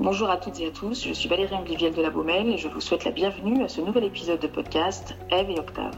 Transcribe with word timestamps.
Bonjour 0.00 0.30
à 0.30 0.36
toutes 0.36 0.60
et 0.60 0.68
à 0.68 0.70
tous, 0.70 1.04
je 1.04 1.12
suis 1.12 1.28
Valérie 1.28 1.56
Angliviel 1.56 1.92
de 1.92 2.00
la 2.00 2.10
Baumelle 2.10 2.48
et 2.50 2.56
je 2.56 2.68
vous 2.68 2.80
souhaite 2.80 3.04
la 3.04 3.10
bienvenue 3.10 3.64
à 3.64 3.68
ce 3.68 3.80
nouvel 3.80 4.04
épisode 4.04 4.38
de 4.38 4.46
podcast 4.46 5.16
Eve 5.32 5.50
et 5.50 5.58
Octave. 5.58 5.96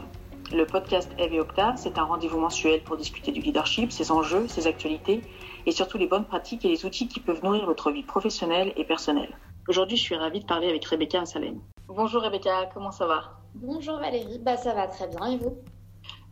Le 0.51 0.65
podcast 0.65 1.11
Eve 1.19 1.35
et 1.35 1.39
Octave, 1.39 1.75
c'est 1.77 1.99
un 1.99 2.05
rendez-vous 2.05 2.39
mensuel 2.39 2.81
pour 2.81 2.97
discuter 2.97 3.31
du 3.31 3.41
leadership, 3.41 3.91
ses 3.91 4.11
enjeux, 4.11 4.47
ses 4.47 4.65
actualités 4.65 5.21
et 5.67 5.71
surtout 5.71 5.99
les 5.99 6.07
bonnes 6.07 6.25
pratiques 6.25 6.65
et 6.65 6.69
les 6.69 6.83
outils 6.83 7.07
qui 7.07 7.19
peuvent 7.19 7.43
nourrir 7.43 7.67
votre 7.67 7.91
vie 7.91 8.01
professionnelle 8.01 8.73
et 8.75 8.85
personnelle. 8.85 9.37
Aujourd'hui, 9.67 9.97
je 9.97 10.01
suis 10.01 10.15
ravie 10.15 10.39
de 10.39 10.47
parler 10.47 10.67
avec 10.67 10.83
Rebecca 10.83 11.23
Salem. 11.27 11.59
Bonjour 11.87 12.23
Rebecca, 12.23 12.71
comment 12.73 12.91
ça 12.91 13.05
va? 13.05 13.37
Bonjour 13.53 13.99
Valérie, 13.99 14.39
bah, 14.39 14.57
ça 14.57 14.73
va 14.73 14.87
très 14.87 15.09
bien 15.09 15.27
et 15.27 15.37
vous? 15.37 15.59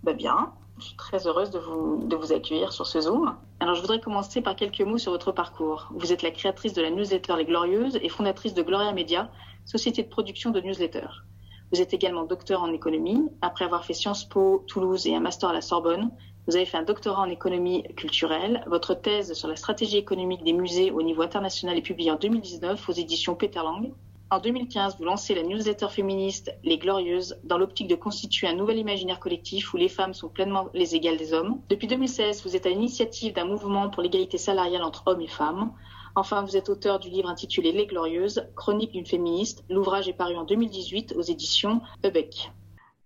Bah 0.01 0.13
Bien, 0.13 0.54
je 0.80 0.86
suis 0.86 0.96
très 0.96 1.27
heureuse 1.27 1.52
de 1.52 1.59
vous, 1.59 2.34
accueillir 2.34 2.71
sur 2.71 2.88
ce 2.88 3.02
Zoom. 3.02 3.36
Alors, 3.59 3.75
je 3.75 3.82
voudrais 3.82 4.00
commencer 4.00 4.41
par 4.41 4.55
quelques 4.55 4.82
mots 4.82 4.98
sur 4.98 5.11
votre 5.11 5.32
parcours. 5.32 5.89
Vous 5.93 6.14
êtes 6.14 6.21
la 6.21 6.32
créatrice 6.32 6.73
de 6.73 6.82
la 6.82 6.89
newsletter 6.89 7.36
Les 7.38 7.46
Glorieuses 7.46 8.00
et 8.02 8.10
fondatrice 8.10 8.54
de 8.54 8.61
Gloria 8.61 8.93
Media, 8.93 9.29
société 9.65 10.04
de 10.04 10.07
production 10.07 10.52
de 10.52 10.61
newsletters. 10.61 11.24
Vous 11.71 11.82
êtes 11.82 11.93
également 11.93 12.24
docteur 12.24 12.64
en 12.64 12.71
économie. 12.71 13.28
Après 13.42 13.65
avoir 13.65 13.86
fait 13.86 13.93
Sciences 13.93 14.25
Po, 14.25 14.64
Toulouse 14.68 15.05
et 15.05 15.15
un 15.15 15.19
master 15.19 15.50
à 15.50 15.54
la 15.54 15.61
Sorbonne, 15.61 16.11
vous 16.47 16.55
avez 16.55 16.65
fait 16.65 16.78
un 16.78 16.83
doctorat 16.83 17.21
en 17.21 17.30
économie 17.30 17.83
culturelle. 17.96 18.64
Votre 18.66 18.96
thèse 18.96 19.33
sur 19.33 19.47
la 19.47 19.55
stratégie 19.55 19.97
économique 19.97 20.43
des 20.43 20.54
musées 20.54 20.91
au 20.91 21.04
niveau 21.04 21.21
international 21.21 21.77
est 21.77 21.82
publiée 21.82 22.11
en 22.11 22.16
2019 22.16 22.89
aux 22.89 22.93
éditions 22.93 23.36
Peterlang. 23.36 23.91
En 24.32 24.39
2015, 24.39 24.97
vous 25.00 25.06
lancez 25.06 25.33
la 25.33 25.42
newsletter 25.42 25.89
féministe 25.89 26.56
Les 26.64 26.78
Glorieuses 26.78 27.39
dans 27.43 27.57
l'optique 27.57 27.88
de 27.88 27.96
constituer 27.96 28.47
un 28.47 28.54
nouvel 28.54 28.78
imaginaire 28.78 29.19
collectif 29.19 29.74
où 29.74 29.78
les 29.78 29.89
femmes 29.89 30.14
sont 30.14 30.29
pleinement 30.29 30.69
les 30.75 30.93
égales 30.93 31.18
des 31.18 31.33
hommes. 31.33 31.60
Depuis 31.68 31.88
2016, 31.88 32.44
vous 32.44 32.55
êtes 32.55 32.67
à 32.67 32.69
l'initiative 32.69 33.33
d'un 33.33 33.45
mouvement 33.45 33.89
pour 33.89 34.03
l'égalité 34.03 34.38
salariale 34.38 34.83
entre 34.83 35.02
hommes 35.08 35.22
et 35.22 35.28
femmes. 35.28 35.73
Enfin, 36.14 36.44
vous 36.44 36.55
êtes 36.55 36.69
auteur 36.69 37.00
du 37.00 37.09
livre 37.09 37.28
intitulé 37.28 37.72
Les 37.72 37.88
Glorieuses, 37.88 38.47
chronique 38.55 38.91
d'une 38.91 39.07
féministe. 39.07 39.63
L'ouvrage 39.67 40.07
est 40.07 40.13
paru 40.13 40.35
en 40.35 40.44
2018 40.44 41.16
aux 41.17 41.23
éditions 41.23 41.81
Ebec. 42.03 42.52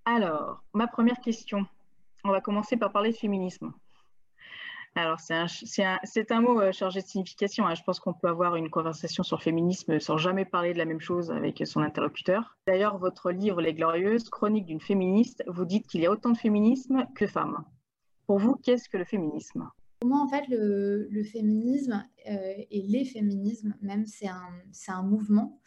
Alors, 0.04 0.62
ma 0.74 0.88
première 0.88 1.22
question. 1.22 1.66
On 2.26 2.32
va 2.32 2.42
commencer 2.42 2.76
par 2.76 2.92
parler 2.92 3.12
de 3.12 3.18
féminisme. 3.18 3.72
Alors, 4.96 5.20
c'est 5.20 5.34
un, 5.34 5.48
un, 6.30 6.42
mot 6.42 6.62
euh, 6.62 6.72
chargé 6.72 7.02
de 7.02 7.08
signification. 7.08 7.66
Hein. 7.66 7.74
Je 7.74 7.82
pense 7.82 8.00
qu'on 8.00 8.14
peut 8.14 8.28
avoir 8.28 8.56
une 8.56 8.70
conversation 8.70 9.24
sur 9.24 9.42
féminisme 9.42 10.00
sans 10.00 10.18
jamais 10.18 10.46
parler 10.46 10.74
de 10.74 10.78
la 10.78 10.86
même 10.86 11.00
chose 11.00 11.32
avec 11.32 11.64
son 11.66 11.82
interlocuteur. 11.82 12.58
D'ailleurs, 12.68 13.00
votre 13.00 13.32
livre 13.32 13.60
Les 13.60 13.74
Glorieuses, 13.74 14.30
chronique 14.30 14.66
d'une 14.66 14.80
féministe, 14.80 15.44
vous 15.48 15.66
dites 15.66 15.88
qu'il 15.88 16.02
y 16.02 16.06
a 16.06 16.12
autant 16.12 16.30
de 16.30 16.38
féminisme 16.38 17.08
que 17.16 17.26
femmes. 17.26 17.64
Pour 18.28 18.38
vous, 18.38 18.56
qu'est-ce 18.56 18.88
que 18.88 18.98
le 18.98 19.06
féminisme? 19.06 19.68
Pour 20.00 20.10
moi, 20.10 20.20
en 20.22 20.28
fait, 20.28 20.44
le, 20.48 21.24
féminisme 21.24 22.06
euh, 22.30 22.54
et 22.70 22.82
les 22.84 23.06
féminismes, 23.06 23.74
même, 23.82 24.06
c'est 24.06 24.28
un, 24.28 24.50
un, 24.90 25.04
mouvement 25.04 25.60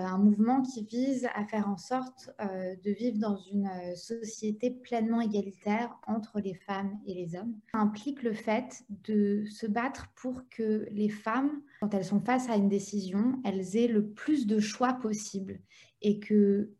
un 0.00 0.18
mouvement 0.18 0.62
qui 0.62 0.84
vise 0.84 1.28
à 1.34 1.44
faire 1.44 1.68
en 1.68 1.76
sorte 1.76 2.30
euh, 2.40 2.74
de 2.84 2.90
vivre 2.90 3.18
dans 3.18 3.36
une 3.36 3.66
euh, 3.66 3.94
société 3.94 4.70
pleinement 4.70 5.20
égalitaire 5.20 5.94
entre 6.06 6.40
les 6.40 6.54
femmes 6.54 6.98
et 7.06 7.14
les 7.14 7.36
hommes. 7.36 7.54
Ça 7.72 7.78
implique 7.78 8.22
le 8.22 8.32
fait 8.32 8.84
de 8.88 9.44
se 9.46 9.66
battre 9.66 10.08
pour 10.16 10.42
que 10.50 10.86
les 10.90 11.08
femmes, 11.08 11.62
quand 11.80 11.94
elles 11.94 12.04
sont 12.04 12.20
face 12.20 12.48
à 12.48 12.56
une 12.56 12.68
décision, 12.68 13.40
elles 13.44 13.76
aient 13.76 13.88
le 13.88 14.06
plus 14.06 14.46
de 14.46 14.60
choix 14.60 14.94
possible 14.94 15.60
et 16.02 16.20
que 16.20 16.70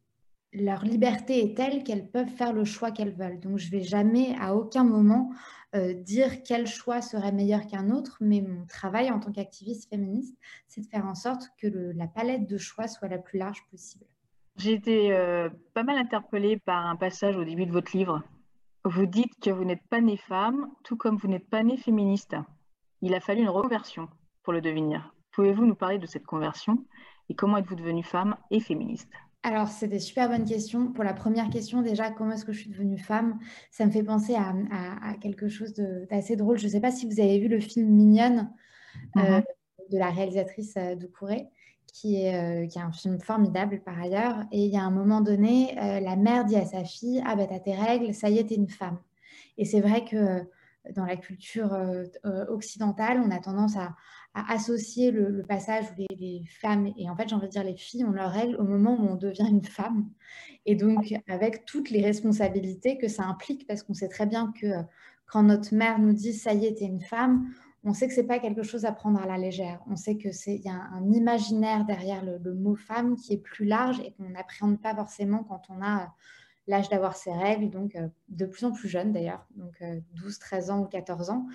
leur 0.54 0.84
liberté 0.84 1.44
est 1.44 1.56
telle 1.56 1.82
qu'elles 1.82 2.08
peuvent 2.08 2.28
faire 2.28 2.52
le 2.52 2.64
choix 2.64 2.90
qu'elles 2.90 3.14
veulent. 3.14 3.40
Donc, 3.40 3.58
je 3.58 3.66
ne 3.66 3.70
vais 3.72 3.82
jamais, 3.82 4.36
à 4.40 4.54
aucun 4.54 4.84
moment, 4.84 5.30
euh, 5.74 5.92
dire 5.94 6.42
quel 6.44 6.66
choix 6.66 7.02
serait 7.02 7.32
meilleur 7.32 7.66
qu'un 7.66 7.90
autre, 7.90 8.16
mais 8.20 8.40
mon 8.40 8.64
travail 8.66 9.10
en 9.10 9.18
tant 9.18 9.32
qu'activiste 9.32 9.88
féministe, 9.88 10.36
c'est 10.68 10.80
de 10.80 10.86
faire 10.86 11.06
en 11.06 11.14
sorte 11.14 11.50
que 11.58 11.66
la 11.66 12.06
palette 12.06 12.46
de 12.46 12.58
choix 12.58 12.86
soit 12.86 13.08
la 13.08 13.18
plus 13.18 13.38
large 13.38 13.64
possible. 13.70 14.04
J'ai 14.56 14.74
été 14.74 15.12
euh, 15.12 15.48
pas 15.72 15.82
mal 15.82 15.98
interpellée 15.98 16.58
par 16.58 16.86
un 16.86 16.94
passage 16.94 17.36
au 17.36 17.44
début 17.44 17.66
de 17.66 17.72
votre 17.72 17.96
livre. 17.96 18.22
Vous 18.84 19.06
dites 19.06 19.34
que 19.40 19.50
vous 19.50 19.64
n'êtes 19.64 19.82
pas 19.88 20.00
née 20.00 20.16
femme, 20.16 20.70
tout 20.84 20.96
comme 20.96 21.16
vous 21.16 21.26
n'êtes 21.26 21.48
pas 21.48 21.62
née 21.62 21.76
féministe. 21.76 22.36
Il 23.02 23.14
a 23.14 23.20
fallu 23.20 23.40
une 23.40 23.48
reconversion 23.48 24.08
pour 24.42 24.52
le 24.52 24.60
devenir. 24.60 25.12
Pouvez-vous 25.32 25.66
nous 25.66 25.74
parler 25.74 25.98
de 25.98 26.06
cette 26.06 26.26
conversion 26.26 26.84
et 27.28 27.34
comment 27.34 27.56
êtes-vous 27.56 27.74
devenue 27.74 28.04
femme 28.04 28.36
et 28.50 28.60
féministe? 28.60 29.10
Alors, 29.44 29.68
c'est 29.68 29.88
des 29.88 29.98
super 29.98 30.30
bonnes 30.30 30.46
questions. 30.46 30.90
Pour 30.90 31.04
la 31.04 31.12
première 31.12 31.50
question, 31.50 31.82
déjà, 31.82 32.10
comment 32.10 32.32
est-ce 32.32 32.46
que 32.46 32.52
je 32.54 32.60
suis 32.60 32.70
devenue 32.70 32.96
femme? 32.96 33.38
Ça 33.70 33.84
me 33.84 33.90
fait 33.90 34.02
penser 34.02 34.34
à, 34.34 35.14
quelque 35.20 35.48
chose 35.48 35.74
d'assez 35.74 36.34
drôle. 36.34 36.56
Je 36.56 36.64
ne 36.64 36.70
sais 36.70 36.80
pas 36.80 36.90
si 36.90 37.06
vous 37.06 37.20
avez 37.20 37.38
vu 37.38 37.48
le 37.48 37.60
film 37.60 37.90
Mignonne 37.90 38.50
euh, 39.18 39.20
mhm. 39.20 39.42
de 39.90 39.98
la 39.98 40.08
réalisatrice 40.08 40.72
euh, 40.78 40.94
Doucouré, 40.96 41.48
qui 41.92 42.22
est, 42.22 42.34
euh, 42.34 42.66
qui 42.66 42.78
est 42.78 42.82
un 42.82 42.90
film 42.90 43.20
formidable 43.20 43.82
par 43.84 44.00
ailleurs. 44.00 44.46
Et 44.50 44.64
il 44.64 44.72
y 44.72 44.78
a 44.78 44.82
un 44.82 44.90
moment 44.90 45.20
donné, 45.20 45.74
la 45.76 46.16
mère 46.16 46.46
dit 46.46 46.56
à 46.56 46.64
sa 46.64 46.82
fille 46.82 47.22
Ah, 47.26 47.36
ben, 47.36 47.46
t'as 47.46 47.60
tes 47.60 47.74
règles, 47.74 48.14
ça 48.14 48.30
y 48.30 48.38
est, 48.38 48.44
t'es 48.44 48.54
une 48.54 48.70
femme. 48.70 48.98
Et 49.58 49.66
c'est 49.66 49.82
vrai 49.82 50.06
que 50.06 50.40
dans 50.94 51.04
la 51.04 51.16
culture 51.16 51.76
occidentale, 52.48 53.22
on 53.22 53.30
a 53.30 53.40
tendance 53.40 53.76
à, 53.76 53.94
à 54.34 54.52
associer 54.52 55.12
le, 55.12 55.42
passage 55.42 55.84
où 55.96 56.04
les, 56.18 56.42
femmes, 56.60 56.92
et 56.98 57.08
en 57.08 57.16
fait 57.16 57.28
j'ai 57.28 57.36
envie 57.36 57.46
de 57.46 57.52
dire 57.52 57.62
les 57.62 57.76
filles, 57.76 58.04
ont 58.04 58.10
leurs 58.10 58.32
règles 58.32 58.56
au 58.56 58.64
moment 58.64 58.98
où 59.00 59.06
on 59.06 59.14
devient 59.14 59.46
une 59.48 59.64
femme. 59.64 60.10
Et 60.66 60.74
donc 60.74 61.14
avec 61.28 61.64
toutes 61.64 61.90
les 61.90 62.02
responsabilités 62.02 62.98
que 62.98 63.06
ça 63.06 63.24
implique, 63.24 63.66
parce 63.66 63.82
qu'on 63.84 63.94
sait 63.94 64.08
très 64.08 64.26
bien 64.26 64.52
que 64.60 64.66
euh, 64.66 64.82
quand 65.26 65.44
notre 65.44 65.74
mère 65.74 66.00
nous 66.00 66.12
dit 66.12 66.32
ça 66.32 66.52
y 66.52 66.66
est, 66.66 66.78
t'es 66.78 66.84
une 66.84 67.00
femme, 67.00 67.48
on 67.84 67.94
sait 67.94 68.08
que 68.08 68.14
c'est 68.14 68.26
pas 68.26 68.40
quelque 68.40 68.62
chose 68.62 68.84
à 68.84 68.92
prendre 68.92 69.20
à 69.20 69.26
la 69.26 69.38
légère. 69.38 69.80
On 69.88 69.94
sait 69.94 70.16
que 70.16 70.32
c'est 70.32 70.56
y 70.56 70.68
a 70.68 70.72
un, 70.72 71.12
imaginaire 71.12 71.84
derrière 71.84 72.24
le, 72.24 72.54
mot 72.54 72.74
femme 72.74 73.14
qui 73.14 73.34
est 73.34 73.38
plus 73.38 73.66
large 73.66 74.00
et 74.00 74.12
qu'on 74.12 74.30
n'appréhende 74.30 74.80
pas 74.80 74.94
forcément 74.94 75.44
quand 75.44 75.62
on 75.68 75.80
a 75.80 76.02
euh, 76.02 76.06
l'âge 76.66 76.88
d'avoir 76.88 77.14
ses 77.14 77.32
règles, 77.32 77.70
donc 77.70 77.94
euh, 77.94 78.08
de 78.30 78.46
plus 78.46 78.64
en 78.64 78.72
plus 78.72 78.88
jeune 78.88 79.12
d'ailleurs, 79.12 79.46
donc 79.54 79.82
12, 80.14 80.38
13 80.40 80.70
ans 80.70 80.80
ou 80.80 80.86
14 80.86 81.30
ans. 81.30 81.46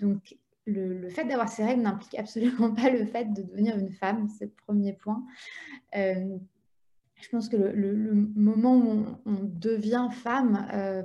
donc 0.00 0.36
le, 0.66 1.08
fait 1.08 1.24
d'avoir 1.24 1.48
ces 1.48 1.64
règles 1.64 1.82
n'implique 1.82 2.18
absolument 2.18 2.72
pas 2.72 2.90
le 2.90 3.04
fait 3.04 3.32
de 3.32 3.42
devenir 3.42 3.76
une 3.78 3.90
femme, 3.90 4.28
c'est 4.28 4.46
le 4.46 4.52
premier 4.66 4.92
point. 4.92 5.24
Euh, 5.96 6.36
je 7.20 7.28
pense 7.28 7.48
que 7.48 7.56
le, 7.56 8.14
moment 8.34 8.76
où 8.76 9.06
on, 9.24 9.38
devient 9.42 10.08
femme, 10.10 10.66
euh, 10.72 11.02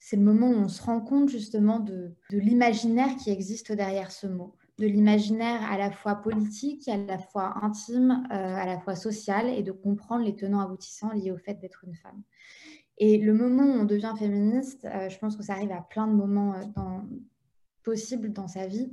c'est 0.00 0.16
le 0.16 0.22
moment 0.22 0.48
où 0.48 0.64
on 0.64 0.68
se 0.68 0.82
rend 0.82 1.00
compte 1.00 1.28
justement 1.28 1.78
de, 1.78 2.14
l'imaginaire 2.30 3.16
qui 3.16 3.30
existe 3.30 3.72
derrière 3.72 4.10
ce 4.10 4.26
mot, 4.26 4.56
de 4.78 4.86
l'imaginaire 4.86 5.62
à 5.70 5.78
la 5.78 5.90
fois 5.90 6.16
politique, 6.16 6.88
à 6.88 6.96
la 6.96 7.18
fois 7.18 7.54
intime, 7.62 8.26
euh, 8.32 8.34
à 8.34 8.66
la 8.66 8.78
fois 8.78 8.96
social, 8.96 9.48
et 9.48 9.62
de 9.62 9.72
comprendre 9.72 10.24
les 10.24 10.34
tenants 10.34 10.60
aboutissants 10.60 11.12
liés 11.12 11.30
au 11.30 11.38
fait 11.38 11.54
d'être 11.54 11.84
une 11.84 11.94
femme. 11.94 12.22
Et 12.98 13.18
le 13.18 13.32
moment 13.32 13.64
où 13.64 13.80
on 13.80 13.84
devient 13.84 14.12
féministe, 14.18 14.86
je 15.08 15.18
pense 15.18 15.36
que 15.36 15.42
ça 15.42 15.54
arrive 15.54 15.72
à 15.72 15.80
plein 15.80 16.06
de 16.06 16.12
moments 16.12 16.54
dans, 16.76 17.04
possible 17.82 18.32
dans 18.32 18.48
sa 18.48 18.66
vie. 18.66 18.92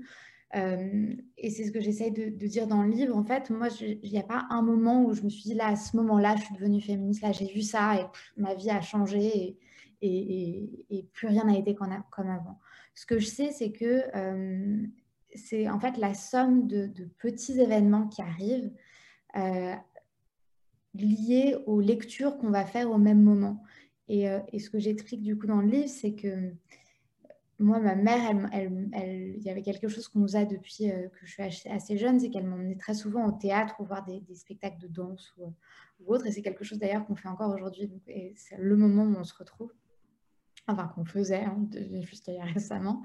Euh, 0.55 1.13
et 1.37 1.51
c'est 1.51 1.65
ce 1.65 1.71
que 1.71 1.79
j'essaye 1.79 2.11
de, 2.11 2.29
dire 2.47 2.67
dans 2.67 2.83
le 2.83 2.89
livre. 2.89 3.15
En 3.15 3.23
fait, 3.23 3.49
moi, 3.49 3.67
il 3.81 4.09
n'y 4.09 4.19
a 4.19 4.23
pas 4.23 4.47
un 4.49 4.61
moment 4.61 5.03
où 5.03 5.13
je 5.13 5.21
me 5.21 5.29
suis 5.29 5.43
dit, 5.43 5.53
là, 5.53 5.67
à 5.67 5.75
ce 5.75 5.95
moment-là, 5.97 6.35
je 6.37 6.43
suis 6.43 6.55
devenue 6.55 6.81
féministe, 6.81 7.21
là, 7.21 7.31
j'ai 7.31 7.47
vu 7.47 7.61
ça 7.61 7.95
et 7.95 8.05
ma 8.37 8.55
vie 8.55 8.69
a 8.69 8.81
changé 8.81 9.57
et, 10.01 11.05
plus 11.13 11.27
rien 11.27 11.43
n'a 11.45 11.57
été 11.57 11.75
comme, 11.75 11.91
avant. 12.29 12.59
Ce 12.95 13.05
que 13.05 13.19
je 13.19 13.27
sais, 13.27 13.51
c'est 13.51 13.71
que 13.71 14.03
euh, 14.15 14.81
c'est 15.35 15.69
en 15.69 15.79
fait 15.79 15.97
la 15.97 16.13
somme 16.13 16.67
de, 16.67 16.89
petits 17.19 17.59
événements 17.59 18.07
qui 18.07 18.21
arrivent 18.21 18.71
euh, 19.35 19.75
liés 20.95 21.57
aux 21.67 21.79
lectures 21.79 22.37
qu'on 22.37 22.49
va 22.49 22.65
faire 22.65 22.89
au 22.89 22.97
même 22.97 23.21
moment. 23.21 23.61
Et 24.07 24.25
ce 24.57 24.71
que 24.71 24.79
j'explique 24.79 25.21
du 25.21 25.37
coup 25.37 25.45
dans 25.45 25.61
le 25.61 25.67
livre, 25.67 25.87
c'est 25.87 26.13
que 26.13 26.51
moi, 27.59 27.79
ma 27.79 27.95
mère, 27.95 28.21
elle, 28.53 28.89
elle, 28.93 29.35
il 29.37 29.43
y 29.43 29.49
avait 29.49 29.61
quelque 29.61 29.89
chose 29.89 30.07
qu'on 30.07 30.19
nous 30.19 30.35
a 30.35 30.45
depuis 30.45 30.89
euh, 30.89 31.09
que 31.09 31.25
je 31.25 31.31
suis 31.31 31.69
assez, 31.69 31.97
jeune, 31.97 32.19
c'est 32.19 32.29
qu'elle 32.29 32.45
m'emmenait 32.45 32.77
très 32.77 32.93
souvent 32.93 33.25
au 33.27 33.31
théâtre 33.33 33.75
ou 33.79 33.85
voir 33.85 34.05
des, 34.05 34.23
spectacles 34.33 34.79
de 34.79 34.87
danse 34.87 35.33
ou, 35.37 35.53
ou 35.99 36.13
autre. 36.13 36.25
Et 36.25 36.31
c'est 36.31 36.41
quelque 36.41 36.63
chose 36.63 36.79
d'ailleurs 36.79 37.05
qu'on 37.05 37.15
fait 37.15 37.27
encore 37.27 37.53
aujourd'hui. 37.53 37.91
Et 38.07 38.33
c'est 38.37 38.57
le 38.57 38.77
moment 38.77 39.03
où 39.03 39.19
on 39.19 39.23
se 39.23 39.35
retrouve. 39.35 39.71
Enfin, 40.67 40.87
qu'on 40.95 41.05
faisait 41.05 41.43
hein, 41.43 41.67
jusqu'à 42.01 42.43
récemment. 42.43 43.03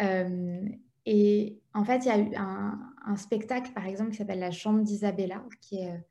Euh, 0.00 0.68
et 1.06 1.60
en 1.74 1.84
fait, 1.84 2.04
il 2.04 2.06
y 2.06 2.10
a 2.10 2.18
eu 2.18 2.34
un, 2.36 2.78
un 3.04 3.16
spectacle, 3.16 3.72
par 3.72 3.86
exemple, 3.86 4.10
qui 4.10 4.18
s'appelle 4.18 4.38
La 4.38 4.50
Chambre 4.50 4.82
d'Isabella, 4.82 5.42
qui 5.60 5.78
est, 5.78 6.04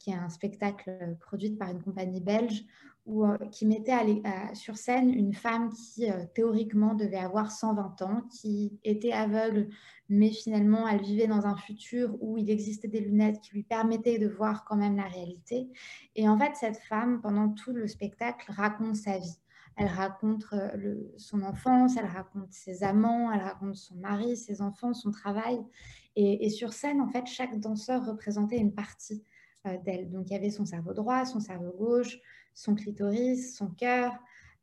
qui 0.00 0.10
est 0.10 0.14
un 0.14 0.30
spectacle 0.30 1.16
produit 1.20 1.50
par 1.50 1.70
une 1.70 1.82
compagnie 1.82 2.20
belge 2.20 2.64
euh, 3.08 3.36
qui 3.50 3.66
mettait 3.66 4.22
sur 4.54 4.76
scène 4.76 5.12
une 5.12 5.34
femme 5.34 5.70
qui 5.70 6.10
euh, 6.10 6.24
théoriquement 6.34 6.94
devait 6.94 7.18
avoir 7.18 7.50
120 7.50 8.02
ans, 8.02 8.22
qui 8.30 8.78
était 8.84 9.12
aveugle, 9.12 9.68
mais 10.08 10.30
finalement 10.30 10.86
elle 10.88 11.02
vivait 11.02 11.26
dans 11.26 11.46
un 11.46 11.56
futur 11.56 12.16
où 12.20 12.38
il 12.38 12.50
existait 12.50 12.88
des 12.88 13.00
lunettes 13.00 13.40
qui 13.40 13.54
lui 13.54 13.62
permettaient 13.62 14.18
de 14.18 14.28
voir 14.28 14.64
quand 14.64 14.76
même 14.76 14.96
la 14.96 15.08
réalité. 15.08 15.68
Et 16.14 16.28
en 16.28 16.38
fait, 16.38 16.54
cette 16.54 16.78
femme, 16.78 17.20
pendant 17.20 17.48
tout 17.48 17.72
le 17.72 17.86
spectacle, 17.86 18.52
raconte 18.52 18.96
sa 18.96 19.18
vie 19.18 19.38
Elle 19.76 19.88
raconte 19.88 20.44
son 21.16 21.42
enfance, 21.42 21.96
elle 21.96 22.06
raconte 22.06 22.52
ses 22.52 22.84
amants, 22.84 23.32
elle 23.32 23.42
raconte 23.42 23.76
son 23.76 23.96
mari, 23.96 24.36
ses 24.36 24.62
enfants, 24.62 24.94
son 24.94 25.10
travail. 25.10 25.58
Et, 26.16 26.50
sur 26.50 26.72
scène, 26.72 27.00
en 27.00 27.08
fait, 27.08 27.26
chaque 27.26 27.58
danseur 27.60 28.04
représentait 28.04 28.58
une 28.58 28.74
partie 28.74 29.22
d'elle. 29.84 30.10
Donc, 30.10 30.30
il 30.30 30.32
y 30.32 30.36
avait 30.36 30.50
son 30.50 30.64
cerveau 30.64 30.92
droit, 30.92 31.24
son 31.24 31.40
cerveau 31.40 31.72
gauche, 31.72 32.18
son 32.54 32.74
clitoris, 32.74 33.56
son 33.56 33.68
cœur, 33.68 34.12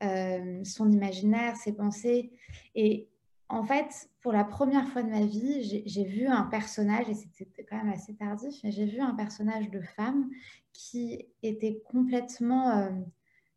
son 0.01 0.91
imaginaire, 0.91 1.55
ses 1.55 1.73
pensées. 1.73 2.31
Et 2.75 3.07
en 3.49 3.63
fait, 3.63 4.09
pour 4.21 4.33
la 4.33 4.44
première 4.44 4.88
fois 4.89 5.03
de 5.03 5.09
ma 5.09 5.25
vie, 5.25 5.83
j'ai 5.85 6.03
vu 6.03 6.27
un 6.27 6.44
personnage, 6.44 7.07
et 7.09 7.13
c'était 7.13 7.63
quand 7.63 7.77
même 7.77 7.94
assez 7.94 8.13
tardif, 8.15 8.55
mais 8.63 8.71
j'ai 8.71 8.85
vu 8.85 8.99
un 8.99 9.13
personnage 9.13 9.69
de 9.69 9.81
femme 9.81 10.29
qui 10.73 11.25
était 11.43 11.81
complètement 11.85 12.71
euh, 12.71 12.89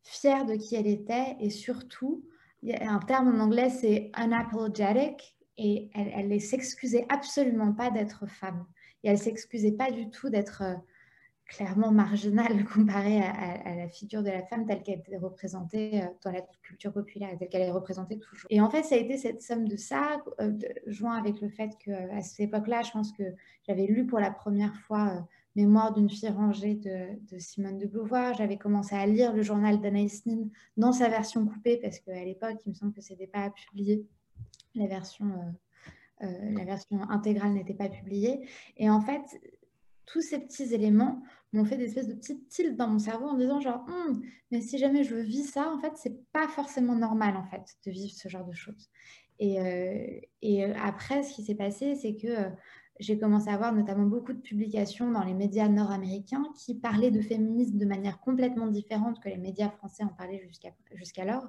fière 0.02 0.46
de 0.46 0.54
qui 0.54 0.76
elle 0.76 0.86
était 0.86 1.36
et 1.40 1.50
surtout, 1.50 2.24
il 2.62 2.70
y 2.70 2.74
a 2.74 2.92
un 2.92 3.00
terme 3.00 3.34
en 3.34 3.42
anglais, 3.42 3.68
c'est 3.68 4.10
unapologetic, 4.14 5.36
et 5.56 5.90
elle 5.94 6.28
ne 6.28 6.38
s'excusait 6.38 7.04
absolument 7.10 7.72
pas 7.72 7.90
d'être 7.90 8.26
femme. 8.26 8.64
Et 9.02 9.08
elle 9.08 9.18
s'excusait 9.18 9.72
pas 9.72 9.90
du 9.90 10.08
tout 10.08 10.30
d'être 10.30 10.62
euh, 10.62 10.74
clairement 11.50 11.90
marginale 11.90 12.64
comparée 12.72 13.20
à, 13.20 13.74
la 13.74 13.88
figure 13.88 14.22
de 14.22 14.30
la 14.30 14.42
femme 14.44 14.66
telle 14.66 14.82
qu'elle 14.82 15.00
était 15.00 15.16
représentée 15.16 16.02
euh, 16.02 16.06
dans 16.24 16.30
la 16.30 16.42
culture 16.62 16.92
populaire, 16.92 17.36
telle 17.38 17.48
qu'elle 17.48 17.62
est 17.62 17.70
représentée 17.70 18.18
toujours. 18.18 18.46
Et 18.50 18.60
en 18.60 18.70
fait, 18.70 18.84
ça 18.84 18.94
a 18.94 18.98
été 18.98 19.18
cette 19.18 19.42
somme 19.42 19.66
de 19.66 19.76
ça, 19.76 20.22
euh, 20.40 20.52
joint 20.86 21.16
avec 21.16 21.40
le 21.40 21.48
fait 21.48 21.76
qu'à 21.84 22.22
cette 22.22 22.40
époque-là, 22.40 22.82
je 22.82 22.92
pense 22.92 23.12
que 23.12 23.24
j'avais 23.66 23.86
lu 23.86 24.06
pour 24.06 24.20
la 24.20 24.30
première 24.30 24.74
fois 24.86 25.08
euh, 25.08 25.20
Mémoire 25.56 25.92
d'une 25.92 26.08
fille 26.08 26.28
rangée 26.28 26.76
de, 26.76 27.38
Simone 27.38 27.76
de 27.76 27.86
Beauvoir. 27.86 28.34
J'avais 28.34 28.56
commencé 28.56 28.94
à 28.94 29.04
lire 29.04 29.32
le 29.32 29.42
journal 29.42 29.80
d'Anaïs 29.80 30.24
Nin 30.24 30.48
dans 30.76 30.92
sa 30.92 31.08
version 31.08 31.44
coupée, 31.44 31.76
parce 31.76 31.98
qu'à 31.98 32.24
l'époque, 32.24 32.58
il 32.64 32.68
me 32.68 32.74
semble 32.74 32.92
que 32.92 33.00
ce 33.00 33.12
n'était 33.12 33.26
pas 33.26 33.50
publié. 33.50 34.06
La 34.76 34.86
version, 34.86 35.26
la 36.20 36.64
version 36.64 37.02
intégrale 37.10 37.52
n'était 37.52 37.74
pas 37.74 37.88
publiée. 37.88 38.46
Et 38.76 38.88
en 38.88 39.00
fait, 39.00 39.24
tous 40.12 40.22
ces 40.22 40.38
petits 40.38 40.74
éléments 40.74 41.22
m'ont 41.52 41.64
fait 41.64 41.76
des 41.76 41.84
espèces 41.84 42.08
de 42.08 42.14
petites 42.14 42.48
tilts 42.48 42.76
dans 42.76 42.88
mon 42.88 42.98
cerveau 42.98 43.26
en 43.26 43.36
disant 43.36 43.60
genre 43.60 43.84
hum, 43.88 44.22
mais 44.50 44.60
si 44.60 44.78
jamais 44.78 45.04
je 45.04 45.16
vis 45.16 45.44
ça 45.44 45.70
en 45.72 45.78
fait 45.78 45.92
c'est 45.96 46.24
pas 46.32 46.48
forcément 46.48 46.94
normal 46.94 47.36
en 47.36 47.44
fait 47.44 47.76
de 47.86 47.90
vivre 47.90 48.12
ce 48.12 48.28
genre 48.28 48.44
de 48.44 48.54
choses 48.54 48.88
et, 49.38 49.60
euh, 49.60 50.20
et 50.42 50.64
euh, 50.64 50.74
après 50.82 51.22
ce 51.22 51.34
qui 51.34 51.42
s'est 51.42 51.54
passé 51.54 51.94
c'est 51.94 52.16
que 52.16 52.28
euh, 52.28 52.50
j'ai 52.98 53.18
commencé 53.18 53.48
à 53.48 53.54
avoir 53.54 53.72
notamment 53.72 54.04
beaucoup 54.04 54.34
de 54.34 54.40
publications 54.40 55.10
dans 55.10 55.24
les 55.24 55.32
médias 55.32 55.68
nord-américains 55.68 56.44
qui 56.54 56.74
parlaient 56.74 57.10
de 57.10 57.22
féminisme 57.22 57.78
de 57.78 57.86
manière 57.86 58.20
complètement 58.20 58.66
différente 58.66 59.20
que 59.20 59.30
les 59.30 59.38
médias 59.38 59.70
français 59.70 60.04
en 60.04 60.08
parlaient 60.08 60.46
jusqu'alors. 60.92 61.46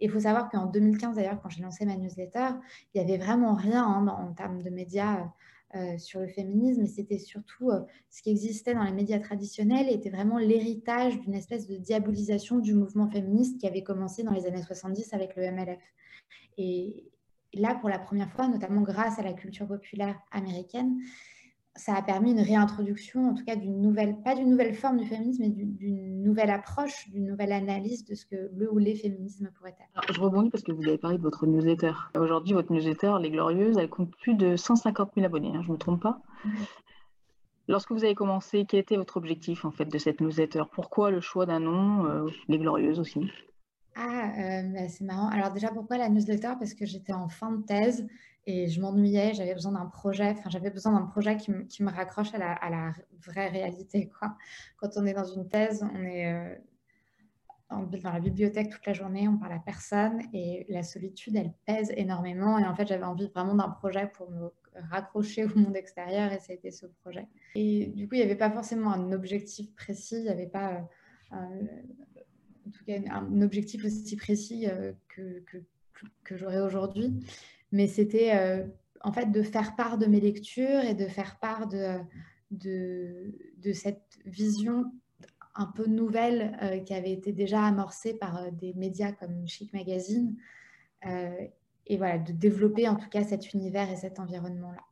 et 0.00 0.06
il 0.06 0.10
faut 0.10 0.20
savoir 0.20 0.48
qu'en 0.48 0.64
2015, 0.64 1.16
d'ailleurs, 1.16 1.42
quand 1.42 1.50
j'ai 1.50 1.62
lancé 1.62 1.84
ma 1.84 1.96
newsletter, 1.96 2.48
il 2.94 3.04
n'y 3.04 3.12
avait 3.12 3.22
vraiment 3.22 3.52
rien 3.52 3.84
hein, 3.84 4.06
en 4.08 4.32
termes 4.32 4.62
de 4.62 4.70
médias 4.70 5.30
euh, 5.76 5.98
sur 5.98 6.20
le 6.20 6.28
féminisme, 6.28 6.82
et 6.82 6.86
c'était 6.86 7.18
surtout 7.18 7.70
euh, 7.70 7.80
ce 8.10 8.22
qui 8.22 8.30
existait 8.30 8.74
dans 8.74 8.84
les 8.84 8.92
médias 8.92 9.18
traditionnels, 9.18 9.88
était 9.88 10.10
vraiment 10.10 10.38
l'héritage 10.38 11.18
d'une 11.20 11.34
espèce 11.34 11.66
de 11.66 11.76
diabolisation 11.76 12.58
du 12.58 12.74
mouvement 12.74 13.10
féministe 13.10 13.60
qui 13.60 13.66
avait 13.66 13.82
commencé 13.82 14.22
dans 14.22 14.32
les 14.32 14.46
années 14.46 14.62
70 14.62 15.12
avec 15.12 15.36
le 15.36 15.50
MLF. 15.50 15.80
Et 16.58 17.10
là, 17.54 17.74
pour 17.80 17.88
la 17.88 17.98
première 17.98 18.30
fois, 18.32 18.48
notamment 18.48 18.82
grâce 18.82 19.18
à 19.18 19.22
la 19.22 19.32
culture 19.32 19.66
populaire 19.66 20.18
américaine, 20.30 20.98
ça 21.76 21.94
a 21.94 22.02
permis 22.02 22.30
une 22.32 22.40
réintroduction, 22.40 23.30
en 23.30 23.34
tout 23.34 23.44
cas 23.44 23.56
d'une 23.56 23.80
nouvelle, 23.80 24.16
pas 24.22 24.34
d'une 24.34 24.50
nouvelle 24.50 24.74
forme 24.74 24.98
du 24.98 25.06
féminisme, 25.06 25.42
mais 25.42 25.48
d'une 25.50 26.22
nouvelle 26.22 26.50
approche, 26.50 27.08
d'une 27.10 27.26
nouvelle 27.26 27.52
analyse 27.52 28.04
de 28.04 28.14
ce 28.14 28.26
que 28.26 28.50
le 28.54 28.72
ou 28.72 28.78
les 28.78 28.94
féminismes 28.94 29.50
pourraient 29.56 29.76
être. 29.80 30.12
je 30.12 30.20
rebondis 30.20 30.50
parce 30.50 30.62
que 30.62 30.72
vous 30.72 30.86
avez 30.86 30.98
parlé 30.98 31.18
de 31.18 31.22
votre 31.22 31.46
newsletter. 31.46 31.92
Aujourd'hui, 32.16 32.52
votre 32.52 32.72
newsletter, 32.72 33.14
Les 33.20 33.30
Glorieuses, 33.30 33.76
elle 33.76 33.90
compte 33.90 34.14
plus 34.16 34.34
de 34.34 34.56
150 34.56 35.12
000 35.16 35.26
abonnés, 35.26 35.52
hein, 35.54 35.62
je 35.62 35.68
ne 35.68 35.72
me 35.72 35.78
trompe 35.78 36.00
pas. 36.00 36.20
Mm-hmm. 36.46 36.50
Lorsque 37.66 37.92
vous 37.92 38.04
avez 38.04 38.14
commencé, 38.14 38.66
quel 38.68 38.80
était 38.80 38.96
votre 38.96 39.16
objectif 39.16 39.64
en 39.64 39.70
fait 39.70 39.86
de 39.86 39.98
cette 39.98 40.20
newsletter? 40.20 40.62
Pourquoi 40.70 41.10
le 41.10 41.20
choix 41.20 41.46
d'un 41.46 41.60
nom, 41.60 42.06
euh, 42.06 42.26
Les 42.48 42.58
Glorieuses 42.58 43.00
aussi? 43.00 43.30
Ah, 43.96 44.32
euh, 44.38 44.62
bah, 44.62 44.88
c'est 44.88 45.04
marrant. 45.04 45.28
Alors 45.28 45.52
déjà, 45.52 45.68
pourquoi 45.68 45.98
la 45.98 46.08
newsletter? 46.08 46.52
Parce 46.58 46.74
que 46.74 46.86
j'étais 46.86 47.12
en 47.12 47.28
fin 47.28 47.52
de 47.52 47.62
thèse 47.62 48.06
et 48.46 48.68
je 48.68 48.80
m'ennuyais, 48.80 49.32
j'avais 49.34 49.54
besoin 49.54 49.72
d'un 49.72 49.86
projet, 49.86 50.30
enfin 50.30 50.50
j'avais 50.50 50.70
besoin 50.70 50.92
d'un 50.92 51.06
projet 51.06 51.36
qui, 51.36 51.50
me 51.50 51.90
raccroche 51.90 52.34
à 52.34 52.38
la, 52.38 52.92
vraie 53.24 53.48
réalité. 53.48 54.10
Quand 54.76 54.90
on 54.96 55.06
est 55.06 55.14
dans 55.14 55.24
une 55.24 55.48
thèse, 55.48 55.82
on 55.94 56.02
est 56.04 56.32
euh, 56.32 56.54
dans 57.70 58.12
la 58.12 58.20
bibliothèque 58.20 58.70
toute 58.70 58.86
la 58.86 58.92
journée, 58.92 59.28
on 59.28 59.38
parle 59.38 59.54
à 59.54 59.58
personne 59.58 60.20
et 60.32 60.66
la 60.68 60.82
solitude, 60.82 61.36
elle 61.36 61.52
pèse 61.64 61.92
énormément. 61.96 62.58
Et 62.58 62.64
en 62.64 62.74
fait, 62.74 62.86
j'avais 62.86 63.04
envie 63.04 63.28
vraiment 63.28 63.54
d'un 63.54 63.70
projet 63.70 64.10
pour 64.14 64.30
me 64.30 64.52
raccrocher 64.90 65.44
au 65.44 65.58
monde 65.58 65.76
extérieur 65.76 66.32
et 66.32 66.40
ça 66.40 66.52
a 66.52 66.56
été 66.56 66.70
ce 66.70 66.86
projet. 67.02 67.26
Et 67.54 67.86
du 67.86 68.08
coup, 68.08 68.14
il 68.14 68.18
n'y 68.18 68.24
avait 68.24 68.36
pas 68.36 68.50
forcément 68.50 68.92
un 68.92 69.12
objectif 69.12 69.74
précis, 69.74 70.16
il 70.16 70.22
n'y 70.24 70.28
avait 70.28 70.46
pas, 70.46 70.86
euh, 71.32 71.36
tout 72.84 73.02
cas, 73.02 73.10
un 73.10 73.42
objectif 73.42 73.84
aussi 73.84 74.16
précis 74.16 74.66
euh, 74.68 74.92
que, 75.08 75.40
que, 75.46 75.58
que 76.24 76.36
j'aurais 76.36 76.60
aujourd'hui 76.60 77.12
mais 77.74 77.88
c'était 77.88 78.36
euh, 78.36 78.64
en 79.00 79.12
fait 79.12 79.32
de 79.32 79.42
faire 79.42 79.74
part 79.74 79.98
de 79.98 80.06
mes 80.06 80.20
lectures 80.20 80.80
et 80.84 80.94
de 80.94 81.06
faire 81.06 81.40
part 81.40 81.66
de, 81.66 81.98
de, 82.52 83.72
cette 83.72 84.16
vision 84.24 84.92
un 85.56 85.66
peu 85.66 85.86
nouvelle 85.86 86.56
euh, 86.62 86.78
qui 86.78 86.94
avait 86.94 87.10
été 87.10 87.32
déjà 87.32 87.64
amorcée 87.64 88.14
par 88.14 88.36
euh, 88.36 88.50
des 88.52 88.74
médias 88.74 89.10
comme 89.10 89.46
Chic 89.48 89.72
Magazine. 89.72 90.36
et 91.86 91.96
voilà, 91.98 92.18
de 92.18 92.32
développer 92.32 92.88
en 92.88 92.94
tout 92.94 93.08
cas 93.08 93.24
cet 93.24 93.52
univers 93.52 93.90
et 93.90 93.96
cet 93.96 94.20
environnement-là. 94.20 94.84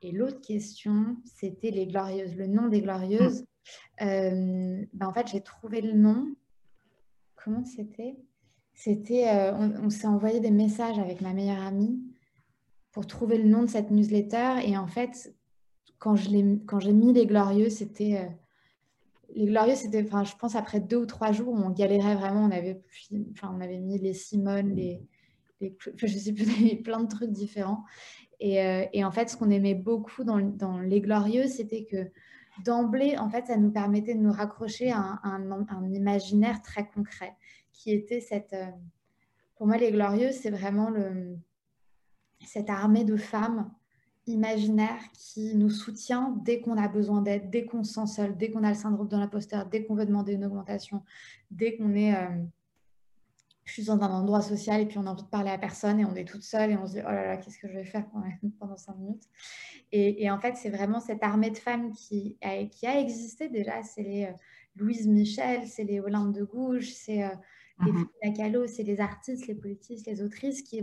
Et 0.00 0.12
l'autre 0.12 0.40
question, 0.40 1.16
c'était 1.24 1.72
les 1.72 1.86
Glorieuses, 1.86 2.36
le 2.36 2.46
nom 2.46 2.68
des 2.68 2.80
Glorieuses. 2.80 3.44
Ben, 3.98 4.86
en 5.00 5.12
fait, 5.12 5.26
j'ai 5.28 5.40
trouvé 5.40 5.80
le 5.80 5.92
nom. 5.92 6.34
Comment 7.44 7.64
c'était? 7.66 8.16
C'était, 8.72 9.28
euh, 9.28 9.52
on, 9.52 9.90
s'est 9.90 10.06
envoyé 10.06 10.40
des 10.40 10.50
messages 10.50 10.98
avec 10.98 11.20
ma 11.20 11.34
meilleure 11.34 11.62
amie 11.62 12.02
pour 12.90 13.06
trouver 13.06 13.36
le 13.36 13.44
nom 13.44 13.62
de 13.62 13.68
cette 13.68 13.90
newsletter. 13.90 14.60
Et 14.64 14.78
en 14.78 14.86
fait, 14.86 15.34
quand, 15.98 16.16
j'ai 16.16 16.42
mis 16.42 17.12
Les 17.12 17.26
Glorieux, 17.26 17.68
c'était. 17.68 18.16
Euh, 18.16 18.28
les 19.34 19.44
Glorieux, 19.44 19.74
c'était, 19.74 20.02
enfin, 20.02 20.24
je 20.24 20.34
pense, 20.36 20.56
après 20.56 20.80
deux 20.80 20.96
ou 20.96 21.06
trois 21.06 21.32
jours, 21.32 21.52
on 21.52 21.68
galérait 21.68 22.14
vraiment. 22.14 22.44
On 22.44 22.50
avait, 22.50 22.82
enfin, 23.32 23.54
on 23.54 23.60
avait 23.60 23.78
mis 23.78 23.98
les 23.98 24.14
Simone, 24.14 24.74
les, 24.74 25.02
les 25.60 25.76
je 25.96 26.06
sais 26.06 26.32
plus, 26.32 26.46
plein 26.82 27.02
de 27.02 27.08
trucs 27.08 27.30
différents. 27.30 27.84
Et, 28.40 28.62
euh, 28.62 28.86
et, 28.94 29.04
en 29.04 29.10
fait, 29.10 29.28
ce 29.28 29.36
qu'on 29.36 29.50
aimait 29.50 29.74
beaucoup 29.74 30.24
dans 30.24 30.80
Les 30.80 31.00
Glorieux, 31.02 31.46
c'était 31.46 31.84
que 31.84 32.10
d'emblée, 32.62 33.16
en 33.18 33.28
fait, 33.28 33.46
ça 33.46 33.56
nous 33.56 33.70
permettait 33.70 34.14
de 34.14 34.20
nous 34.20 34.32
raccrocher 34.32 34.92
à 34.92 35.20
un, 35.22 35.92
imaginaire 35.92 36.62
très 36.62 36.86
concret 36.88 37.34
qui 37.72 37.92
était 37.92 38.20
cette... 38.20 38.52
Euh, 38.52 38.70
pour 39.56 39.66
moi, 39.66 39.76
les 39.76 39.92
Glorieuses, 39.92 40.36
c'est 40.36 40.50
vraiment 40.50 40.90
cette 42.44 42.68
armée 42.68 43.04
de 43.04 43.16
femmes 43.16 43.70
imaginaires 44.26 45.02
qui 45.12 45.54
nous 45.54 45.70
soutient 45.70 46.34
dès 46.44 46.60
qu'on 46.60 46.76
a 46.76 46.88
besoin 46.88 47.22
d'aide, 47.22 47.50
dès 47.50 47.64
qu'on 47.64 47.84
se 47.84 47.94
sent 47.94 48.06
seul, 48.06 48.36
dès 48.36 48.50
qu'on 48.50 48.64
a 48.64 48.70
le 48.70 48.74
syndrome 48.74 49.08
de 49.08 49.16
l'imposteur, 49.16 49.66
dès 49.66 49.84
qu'on 49.84 49.94
veut 49.94 50.06
demander 50.06 50.32
une 50.32 50.44
augmentation, 50.44 51.02
dès 51.50 51.76
qu'on 51.76 51.94
est... 51.94 52.14
Euh, 52.14 52.28
je 53.64 53.72
suis 53.72 53.84
dans 53.84 54.00
un 54.00 54.10
endroit 54.10 54.42
social 54.42 54.80
et 54.80 54.86
puis 54.86 54.98
on 54.98 55.06
a 55.06 55.10
envie 55.10 55.22
de 55.22 55.28
parler 55.28 55.50
à 55.50 55.58
personne 55.58 55.98
et 56.00 56.04
on 56.04 56.14
est 56.14 56.24
toute 56.24 56.42
seule 56.42 56.72
et 56.72 56.76
on 56.76 56.86
se 56.86 56.92
dit 56.92 57.00
oh 57.02 57.10
là 57.10 57.26
là 57.26 57.36
qu'est-ce 57.36 57.58
que 57.58 57.68
je 57.68 57.74
vais 57.74 57.84
faire 57.84 58.04
pendant, 58.58 58.76
cinq 58.76 58.96
minutes 58.96 59.24
et, 59.92 60.30
en 60.30 60.38
fait 60.38 60.56
c'est 60.56 60.70
vraiment 60.70 61.00
cette 61.00 61.22
armée 61.22 61.50
de 61.50 61.56
femmes 61.56 61.92
qui 61.92 62.36
a, 62.42 62.64
qui 62.64 62.86
a 62.86 63.00
existé 63.00 63.48
déjà 63.48 63.82
c'est 63.82 64.02
les 64.02 64.24
euh, 64.24 64.32
Louise 64.76 65.06
Michel 65.06 65.66
c'est 65.66 65.84
les 65.84 66.00
Olympe 66.00 66.34
de 66.34 66.44
Gouges 66.44 66.92
c'est 66.92 67.24
les 67.82 67.92
mmh. 67.92 68.66
c'est 68.68 68.82
les 68.82 69.00
artistes, 69.00 69.46
les 69.46 69.54
politistes, 69.54 70.06
les 70.06 70.22
autrices 70.22 70.62
qui, 70.62 70.82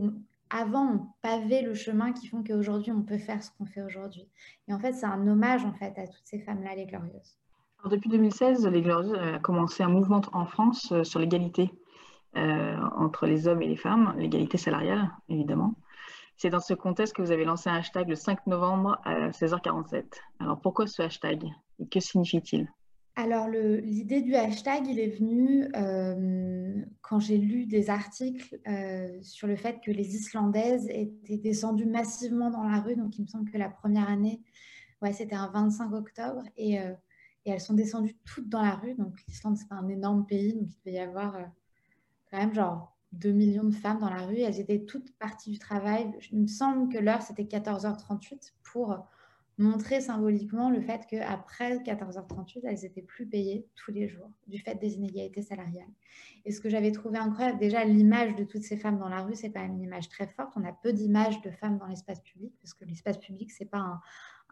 avant, 0.50 0.93
ont 0.93 1.07
pavé 1.21 1.61
le 1.61 1.73
chemin 1.73 2.11
qui 2.11 2.27
font 2.27 2.43
qu'aujourd'hui, 2.43 2.91
on 2.91 3.03
peut 3.03 3.17
faire 3.17 3.41
ce 3.41 3.50
qu'on 3.57 3.65
fait 3.65 3.81
aujourd'hui. 3.81 4.27
Et 4.67 4.73
en 4.73 4.79
fait, 4.79 4.93
c'est 4.93 5.05
un 5.05 5.25
hommage 5.27 5.63
en 5.65 5.73
fait 5.73 5.97
à 5.97 6.07
toutes 6.07 6.25
ces 6.25 6.39
femmes-là, 6.39 6.75
les 6.75 6.85
Glorieuses. 6.85 7.38
depuis 7.89 8.09
2016, 8.09 8.67
les 8.67 8.81
Glorieuses 8.81 9.17
ont 9.17 9.39
commencé 9.39 9.83
un 9.83 9.89
mouvement 9.89 10.21
en 10.33 10.45
France 10.45 10.91
euh, 10.91 11.03
sur 11.03 11.19
l'égalité 11.19 11.63
euh, 11.63 11.80
entre 12.35 13.25
les 13.25 13.47
hommes 13.47 13.61
et 13.61 13.67
les 13.67 13.75
femmes, 13.75 14.13
l'égalité 14.17 14.57
salariale, 14.57 15.09
évidemment. 15.29 15.75
C'est 16.38 16.50
dans 16.50 16.59
ce 16.59 16.73
contexte 16.73 17.15
que 17.15 17.21
vous 17.21 17.31
avez 17.31 17.45
lancé 17.45 17.69
un 17.69 17.75
hashtag 17.75 18.09
le 18.09 18.15
5 18.15 18.47
novembre 18.47 19.00
à 19.03 19.29
16h47. 19.29 20.05
Alors 20.39 20.59
pourquoi 20.59 20.88
ce 20.88 21.03
hashtag 21.03 21.45
et 21.79 21.88
que 21.88 22.00
signifie-t-il? 22.00 22.67
Alors, 23.15 23.50
l'idée 23.50 24.21
du 24.21 24.35
hashtag, 24.35 24.88
il 24.88 24.97
est 24.97 25.19
venu 25.19 25.67
euh, 25.75 26.81
quand 27.01 27.19
j'ai 27.19 27.38
lu 27.38 27.65
des 27.65 27.89
articles 27.89 28.57
euh, 28.67 29.21
sur 29.21 29.47
le 29.47 29.57
fait 29.57 29.81
que 29.83 29.91
les 29.91 30.15
Islandaises 30.15 30.88
étaient 30.89 31.38
descendues 31.38 31.85
massivement 31.85 32.50
dans 32.50 32.63
la 32.63 32.79
rue. 32.79 32.95
Donc, 32.95 33.17
il 33.17 33.23
me 33.23 33.27
semble 33.27 33.51
que 33.51 33.57
la 33.57 33.69
première 33.69 34.09
année, 34.09 34.41
ouais, 35.01 35.11
c'était 35.11 35.35
un 35.35 35.51
25 35.51 35.93
octobre. 35.93 36.41
Et, 36.55 36.79
euh, 36.79 36.93
et, 37.45 37.51
elles 37.51 37.59
sont 37.59 37.73
descendues 37.73 38.15
toutes 38.23 38.47
dans 38.47 38.61
la 38.61 38.75
rue. 38.75 38.95
Donc, 38.95 39.13
l'Islande, 39.27 39.57
c'est 39.57 39.71
un 39.71 39.89
énorme 39.89 40.25
pays. 40.25 40.53
Donc, 40.53 40.69
il 40.71 40.77
devait 40.85 40.97
y 40.97 41.00
avoir 41.00 41.38
quand 42.31 42.39
même 42.39 42.53
genre 42.53 42.97
2 43.13 43.31
millions 43.31 43.63
de 43.63 43.75
femmes 43.75 44.00
dans 44.00 44.09
la 44.09 44.25
rue. 44.25 44.39
Elles 44.39 44.59
étaient 44.59 44.85
toutes 44.85 45.15
parties 45.17 45.51
du 45.51 45.59
travail. 45.59 46.11
Il 46.31 46.41
me 46.41 46.47
semble 46.47 46.91
que 46.91 46.97
l'heure, 46.97 47.21
c'était 47.21 47.43
14h38 47.43 48.53
pour 48.63 49.05
montrer 49.57 50.01
symboliquement 50.01 50.69
le 50.69 50.81
fait 50.81 51.05
qu'après 51.07 51.77
14h38, 51.79 52.61
elles 52.63 52.79
n'étaient 52.81 53.01
plus 53.01 53.27
payées 53.27 53.67
tous 53.75 53.91
les 53.91 54.07
jours 54.07 54.31
du 54.47 54.59
fait 54.59 54.75
des 54.75 54.95
inégalités 54.95 55.41
salariales. 55.41 55.91
Et 56.45 56.51
ce 56.51 56.61
que 56.61 56.69
j'avais 56.69 56.91
trouvé 56.91 57.19
incroyable, 57.19 57.59
déjà 57.59 57.83
l'image 57.83 58.35
de 58.35 58.43
toutes 58.43 58.63
ces 58.63 58.77
femmes 58.77 58.97
dans 58.97 59.09
la 59.09 59.21
rue, 59.21 59.35
c'est 59.35 59.50
pas 59.50 59.63
une 59.63 59.79
image 59.81 60.09
très 60.09 60.27
forte. 60.27 60.53
On 60.55 60.63
a 60.63 60.71
peu 60.71 60.93
d'images 60.93 61.41
de 61.41 61.51
femmes 61.51 61.77
dans 61.77 61.85
l'espace 61.85 62.21
public 62.21 62.53
parce 62.59 62.73
que 62.73 62.85
l'espace 62.85 63.19
public, 63.19 63.51
c'est 63.51 63.65
pas 63.65 64.01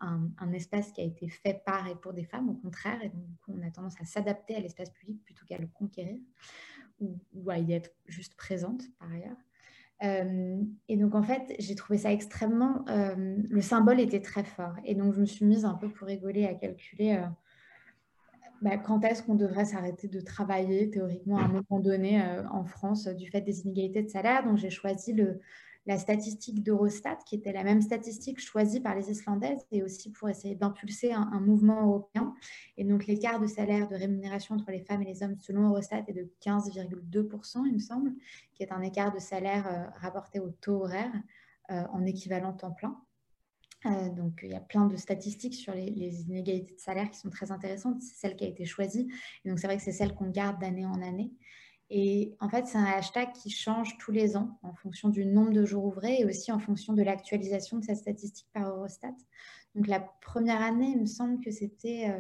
un, 0.01 0.29
un, 0.37 0.51
espace 0.53 0.91
qui 0.91 1.01
a 1.01 1.05
été 1.05 1.27
fait 1.29 1.63
par 1.65 1.87
et 1.87 1.95
pour 1.95 2.13
des 2.13 2.25
femmes, 2.25 2.49
au 2.49 2.53
contraire. 2.53 3.01
Et 3.03 3.09
donc, 3.09 3.25
on 3.47 3.61
a 3.65 3.71
tendance 3.71 3.99
à 3.99 4.05
s'adapter 4.05 4.55
à 4.55 4.59
l'espace 4.59 4.91
public 4.91 5.23
plutôt 5.23 5.45
qu'à 5.45 5.57
le 5.57 5.67
conquérir 5.67 6.19
ou, 6.99 7.17
ou 7.33 7.49
à 7.49 7.57
y 7.57 7.73
être 7.73 7.91
juste 8.07 8.35
présente 8.35 8.83
par 8.99 9.11
ailleurs. 9.11 9.37
Euh, 10.03 10.61
et 10.87 10.97
donc, 10.97 11.15
en 11.15 11.23
fait, 11.23 11.55
j'ai 11.59 11.75
trouvé 11.75 11.99
ça 11.99 12.11
extrêmement... 12.11 12.85
Euh, 12.89 13.37
le 13.49 13.61
symbole 13.61 13.99
était 13.99 14.21
très 14.21 14.43
fort. 14.43 14.75
Et 14.85 14.95
donc, 14.95 15.13
je 15.13 15.21
me 15.21 15.25
suis 15.25 15.45
mise 15.45 15.65
un 15.65 15.73
peu 15.73 15.89
pour 15.89 16.07
rigoler 16.07 16.45
à 16.45 16.53
calculer 16.53 17.17
euh, 17.17 17.25
bah, 18.61 18.77
quand 18.77 19.03
est-ce 19.03 19.23
qu'on 19.23 19.35
devrait 19.35 19.65
s'arrêter 19.65 20.07
de 20.07 20.21
travailler 20.21 20.89
théoriquement 20.89 21.37
à 21.37 21.43
un 21.43 21.47
moment 21.47 21.79
donné 21.79 22.21
en 22.51 22.65
France 22.65 23.07
du 23.07 23.29
fait 23.29 23.41
des 23.41 23.61
inégalités 23.61 24.03
de 24.03 24.09
salaire. 24.09 24.43
Donc, 24.45 24.57
j'ai 24.57 24.69
choisi 24.69 25.13
le, 25.13 25.39
la 25.85 25.97
statistique 25.97 26.63
d'Eurostat, 26.63 27.17
qui 27.25 27.35
était 27.35 27.51
la 27.51 27.63
même 27.63 27.81
statistique 27.81 28.39
choisie 28.39 28.79
par 28.79 28.95
les 28.95 29.09
Islandaises, 29.09 29.65
et 29.71 29.81
aussi 29.81 30.11
pour 30.11 30.29
essayer 30.29 30.55
d'impulser 30.55 31.13
un, 31.13 31.39
mouvement 31.39 31.85
européen. 31.85 32.33
Et 32.77 32.83
donc 32.83 33.07
l'écart 33.07 33.39
de 33.39 33.47
salaire 33.47 33.87
de 33.87 33.95
rémunération 33.95 34.55
entre 34.55 34.71
les 34.71 34.81
femmes 34.81 35.01
et 35.01 35.05
les 35.05 35.23
hommes, 35.23 35.37
selon 35.39 35.69
Eurostat, 35.69 36.03
est 36.07 36.13
de 36.13 36.31
15,2%, 36.41 37.65
il 37.65 37.73
me 37.73 37.79
semble, 37.79 38.13
qui 38.53 38.63
est 38.63 38.71
un 38.71 38.81
écart 38.81 39.13
de 39.13 39.19
salaire 39.19 39.67
euh, 39.67 39.89
rapporté 39.99 40.39
au 40.39 40.49
taux 40.49 40.83
horaire 40.83 41.11
euh, 41.71 41.83
en 41.91 42.05
équivalent 42.05 42.53
temps 42.53 42.71
plein. 42.71 42.99
Euh, 43.85 44.09
donc, 44.09 44.41
il 44.43 44.49
y 44.49 44.55
a 44.55 44.59
plein 44.59 44.85
de 44.85 44.97
statistiques 44.97 45.55
sur 45.55 45.73
les, 45.73 45.89
les, 45.89 46.21
inégalités 46.23 46.75
de 46.75 46.79
salaire 46.79 47.09
qui 47.09 47.17
sont 47.17 47.29
très 47.29 47.51
intéressantes. 47.51 48.01
C'est 48.01 48.15
celle 48.15 48.35
qui 48.35 48.43
a 48.43 48.47
été 48.47 48.65
choisie. 48.65 49.07
Et 49.45 49.49
donc, 49.49 49.59
c'est 49.59 49.67
vrai 49.67 49.77
que 49.77 49.83
c'est 49.83 49.93
celle 49.93 50.13
qu'on 50.13 50.29
garde 50.29 50.59
d'année 50.59 50.85
en 50.85 51.01
année. 51.01 51.31
Et 51.89 52.35
en 52.39 52.49
fait, 52.49 52.67
c'est 52.67 52.77
un 52.77 52.85
hashtag 52.85 53.31
qui 53.33 53.49
change 53.49 53.97
tous 53.97 54.11
les 54.11 54.37
ans 54.37 54.59
en 54.61 54.73
fonction 54.73 55.09
du 55.09 55.25
nombre 55.25 55.51
de 55.51 55.65
jours 55.65 55.85
ouvrés 55.85 56.19
et 56.19 56.25
aussi 56.25 56.51
en 56.51 56.59
fonction 56.59 56.93
de 56.93 57.01
l'actualisation 57.01 57.79
de 57.79 57.83
sa 57.83 57.95
statistique 57.95 58.47
par 58.53 58.69
Eurostat. 58.69 59.15
Donc 59.75 59.87
la 59.87 59.99
première 59.99 60.61
année, 60.61 60.91
il 60.91 61.01
me 61.01 61.05
semble 61.07 61.43
que 61.43 61.51
c'était 61.51 62.09
euh, 62.09 62.19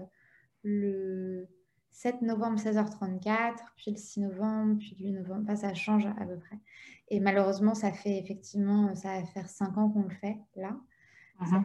le 0.63 1.47
7 1.91 2.21
novembre 2.23 2.59
16h34, 2.59 3.57
puis 3.75 3.91
le 3.91 3.97
6 3.97 4.21
novembre, 4.21 4.79
puis 4.79 4.95
le 4.99 5.05
8 5.05 5.11
novembre. 5.11 5.41
Enfin, 5.43 5.55
ça 5.55 5.73
change 5.73 6.07
à 6.07 6.25
peu 6.25 6.37
près. 6.37 6.59
Et 7.09 7.19
malheureusement, 7.19 7.75
ça 7.75 7.91
fait 7.91 8.17
effectivement, 8.17 8.95
ça 8.95 9.19
va 9.19 9.25
faire 9.25 9.49
5 9.49 9.77
ans 9.77 9.89
qu'on 9.89 10.03
le 10.03 10.15
fait 10.15 10.37
là. 10.55 10.75
Uh-huh. 11.41 11.63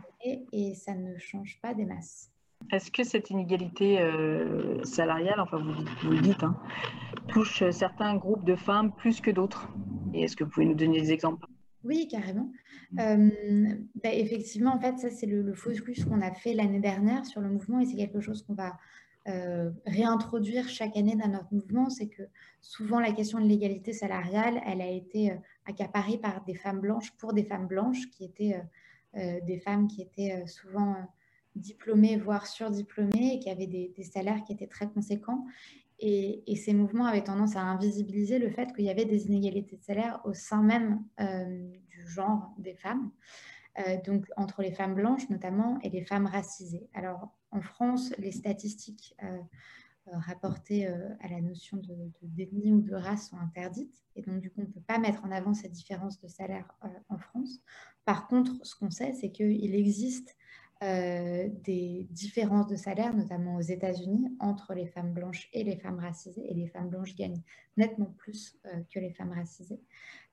et 0.52 0.72
ça 0.76 0.94
ne 0.94 1.18
change 1.18 1.60
pas 1.60 1.74
des 1.74 1.84
masses. 1.84 2.33
Est-ce 2.70 2.90
que 2.90 3.04
cette 3.04 3.30
inégalité 3.30 4.00
euh, 4.00 4.82
salariale, 4.84 5.38
enfin 5.40 5.58
vous, 5.58 5.72
vous 6.02 6.10
le 6.10 6.20
dites, 6.20 6.42
hein, 6.42 6.56
touche 7.28 7.68
certains 7.70 8.16
groupes 8.16 8.44
de 8.44 8.56
femmes 8.56 8.92
plus 8.92 9.20
que 9.20 9.30
d'autres? 9.30 9.68
Et 10.12 10.22
est-ce 10.22 10.36
que 10.36 10.44
vous 10.44 10.50
pouvez 10.50 10.66
nous 10.66 10.74
donner 10.74 11.00
des 11.00 11.12
exemples? 11.12 11.46
Oui, 11.84 12.08
carrément. 12.10 12.50
Mm. 12.92 12.98
Euh, 13.00 13.74
bah, 14.02 14.12
effectivement, 14.12 14.74
en 14.74 14.80
fait, 14.80 14.98
ça, 14.98 15.10
c'est 15.10 15.26
le, 15.26 15.42
le 15.42 15.54
focus 15.54 16.04
qu'on 16.04 16.22
a 16.22 16.32
fait 16.32 16.54
l'année 16.54 16.80
dernière 16.80 17.26
sur 17.26 17.40
le 17.40 17.50
mouvement 17.50 17.80
et 17.80 17.84
c'est 17.84 17.96
quelque 17.96 18.20
chose 18.20 18.42
qu'on 18.42 18.54
va 18.54 18.78
euh, 19.28 19.70
réintroduire 19.86 20.68
chaque 20.68 20.96
année 20.96 21.16
dans 21.16 21.28
notre 21.28 21.52
mouvement. 21.52 21.90
C'est 21.90 22.08
que 22.08 22.22
souvent, 22.62 22.98
la 22.98 23.12
question 23.12 23.38
de 23.38 23.46
l'égalité 23.46 23.92
salariale, 23.92 24.60
elle 24.66 24.80
a 24.80 24.90
été 24.90 25.36
accaparée 25.66 26.18
par 26.18 26.42
des 26.44 26.54
femmes 26.54 26.80
blanches 26.80 27.12
pour 27.18 27.34
des 27.34 27.44
femmes 27.44 27.66
blanches 27.66 28.08
qui 28.10 28.24
étaient 28.24 28.60
des 29.14 29.60
femmes 29.60 29.86
qui 29.86 30.02
étaient 30.02 30.44
souvent 30.48 30.96
diplômés, 31.56 32.16
voire 32.16 32.46
surdiplômés, 32.46 33.34
et 33.34 33.38
qui 33.38 33.50
avaient 33.50 33.66
des, 33.66 33.92
salaires 34.02 34.42
qui 34.44 34.52
étaient 34.52 34.66
très 34.66 34.88
conséquents. 34.88 35.44
Et, 36.00 36.56
ces 36.56 36.74
mouvements 36.74 37.06
avaient 37.06 37.24
tendance 37.24 37.56
à 37.56 37.60
invisibiliser 37.60 38.38
le 38.38 38.50
fait 38.50 38.74
qu'il 38.74 38.84
y 38.84 38.90
avait 38.90 39.04
des 39.04 39.26
inégalités 39.26 39.76
de 39.76 39.82
salaire 39.82 40.20
au 40.24 40.34
sein 40.34 40.62
même 40.62 41.04
euh, 41.20 41.72
du 41.88 42.06
genre 42.08 42.52
des 42.58 42.74
femmes, 42.74 43.10
euh, 43.78 43.96
donc 44.04 44.26
entre 44.36 44.62
les 44.62 44.72
femmes 44.72 44.94
blanches 44.94 45.28
notamment 45.30 45.78
et 45.82 45.90
les 45.90 46.04
femmes 46.04 46.26
racisées. 46.26 46.88
Alors 46.94 47.32
en 47.50 47.60
France, 47.60 48.12
les 48.18 48.32
statistiques 48.32 49.14
euh, 49.22 49.38
rapportées 50.06 50.86
à 50.86 51.28
la 51.30 51.40
notion 51.40 51.78
de, 51.78 51.94
ou 52.22 52.80
de 52.82 52.94
race 52.94 53.30
sont 53.30 53.38
interdites, 53.38 54.02
et 54.16 54.22
donc 54.22 54.40
du 54.40 54.50
coup 54.50 54.60
on 54.60 54.68
ne 54.68 54.72
peut 54.72 54.82
pas 54.86 54.98
mettre 54.98 55.24
en 55.24 55.30
avant 55.30 55.54
cette 55.54 55.72
différence 55.72 56.18
de 56.18 56.28
salaire 56.28 56.68
en 57.08 57.16
France. 57.16 57.60
Par 58.04 58.26
contre, 58.26 58.52
ce 58.62 58.74
qu'on 58.74 58.90
sait, 58.90 59.14
c'est 59.14 59.30
qu'il 59.30 59.74
existe 59.74 60.36
euh, 60.84 61.48
des 61.64 62.06
différences 62.10 62.66
de 62.66 62.76
salaire, 62.76 63.16
notamment 63.16 63.56
aux 63.56 63.62
États-Unis, 63.62 64.28
entre 64.38 64.74
les 64.74 64.86
femmes 64.86 65.14
blanches 65.14 65.48
et 65.54 65.64
les 65.64 65.76
femmes 65.76 65.98
racisées. 65.98 66.44
Et 66.50 66.52
les 66.52 66.66
femmes 66.66 66.90
blanches 66.90 67.16
gagnent 67.16 67.40
nettement 67.78 68.12
plus 68.18 68.58
euh, 68.66 68.80
que 68.92 69.00
les 69.00 69.10
femmes 69.10 69.32
racisées. 69.32 69.80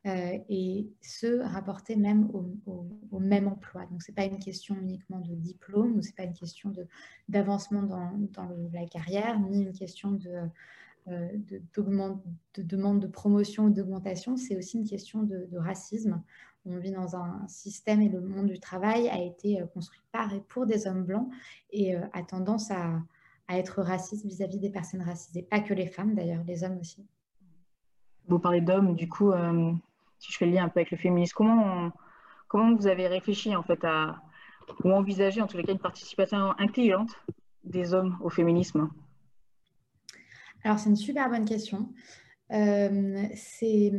Euh, 0.07 0.37
et 0.49 0.89
ce, 0.99 1.41
rapporté 1.41 1.95
même 1.95 2.29
au, 2.33 3.19
même 3.19 3.47
emploi. 3.47 3.85
Donc, 3.85 4.01
ce 4.01 4.11
n'est 4.11 4.15
pas 4.15 4.25
une 4.25 4.39
question 4.39 4.75
uniquement 4.75 5.19
de 5.19 5.33
diplôme, 5.35 5.95
ou 5.95 6.01
ce 6.01 6.07
n'est 6.07 6.15
pas 6.15 6.23
une 6.23 6.33
question 6.33 6.73
d'avancement 7.29 7.83
dans, 7.83 8.11
dans 8.33 8.49
la 8.73 8.85
carrière, 8.87 9.39
ni 9.39 9.63
une 9.63 9.73
question 9.73 10.11
de, 10.11 10.49
de, 11.07 11.61
de, 11.73 12.61
demande 12.61 12.99
de 12.99 13.07
promotion 13.07 13.65
ou 13.65 13.69
d'augmentation, 13.69 14.37
c'est 14.37 14.55
aussi 14.55 14.77
une 14.77 14.87
question 14.87 15.23
de, 15.23 15.47
racisme 15.53 16.21
on 16.65 16.77
vit 16.77 16.91
dans 16.91 17.15
un 17.15 17.47
système 17.47 18.01
et 18.01 18.09
le 18.09 18.21
monde 18.21 18.47
du 18.47 18.59
travail 18.59 19.09
a 19.09 19.19
été 19.21 19.61
euh, 19.61 19.65
construit 19.65 20.01
par 20.11 20.33
et 20.33 20.41
pour 20.41 20.65
des 20.65 20.87
hommes 20.87 21.03
blancs 21.03 21.27
et 21.71 21.95
euh, 21.95 22.01
a 22.13 22.23
tendance 22.23 22.71
à, 22.71 23.01
être 23.49 23.81
raciste 23.81 24.25
vis-à-vis 24.25 24.59
des 24.59 24.69
personnes 24.69 25.01
racisées. 25.01 25.41
Pas 25.41 25.59
que 25.59 25.73
les 25.73 25.87
femmes 25.87 26.15
d'ailleurs, 26.15 26.41
les 26.47 26.63
hommes 26.63 26.77
aussi. 26.79 27.05
Vous 28.29 28.39
parlez 28.39 28.61
d'hommes, 28.61 28.95
du 28.95 29.09
coup, 29.09 29.33
euh, 29.33 29.73
si 30.19 30.31
je 30.31 30.37
fais 30.37 30.45
le 30.45 30.53
lien 30.53 30.63
un 30.63 30.69
peu 30.69 30.79
avec 30.79 30.91
le 30.91 30.95
féminisme, 30.95 31.33
comment, 31.35 31.91
comment 32.47 32.73
vous 32.73 32.87
avez 32.87 33.07
réfléchi 33.07 33.53
en 33.53 33.61
fait 33.61 33.83
à, 33.83 34.21
ou 34.85 34.91
envisagé 34.93 35.41
en 35.41 35.47
tous 35.47 35.57
les 35.57 35.63
cas 35.63 35.73
une 35.73 35.79
participation 35.79 36.57
intelligente 36.59 37.09
des 37.65 37.93
hommes 37.93 38.17
au 38.21 38.29
féminisme? 38.29 38.89
Alors 40.63 40.79
c'est 40.79 40.89
une 40.89 40.95
super 40.95 41.29
bonne 41.29 41.43
question. 41.43 41.89
c'est 42.49 43.91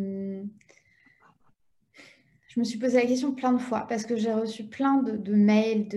je 2.52 2.60
me 2.60 2.64
suis 2.64 2.78
posé 2.78 2.98
la 2.98 3.06
question 3.06 3.32
plein 3.32 3.54
de 3.54 3.58
fois 3.58 3.86
parce 3.88 4.04
que 4.04 4.14
j'ai 4.14 4.32
reçu 4.32 4.64
plein 4.64 5.02
de, 5.02 5.32
mails 5.32 5.88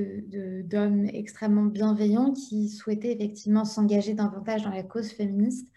d'hommes 0.65 1.05
extrêmement 1.07 1.65
bienveillants 1.65 2.31
qui 2.31 2.69
souhaitaient 2.69 3.12
effectivement 3.12 3.65
s'engager 3.65 4.13
davantage 4.13 4.63
dans 4.63 4.69
la 4.69 4.83
cause 4.83 5.12
féministe 5.12 5.67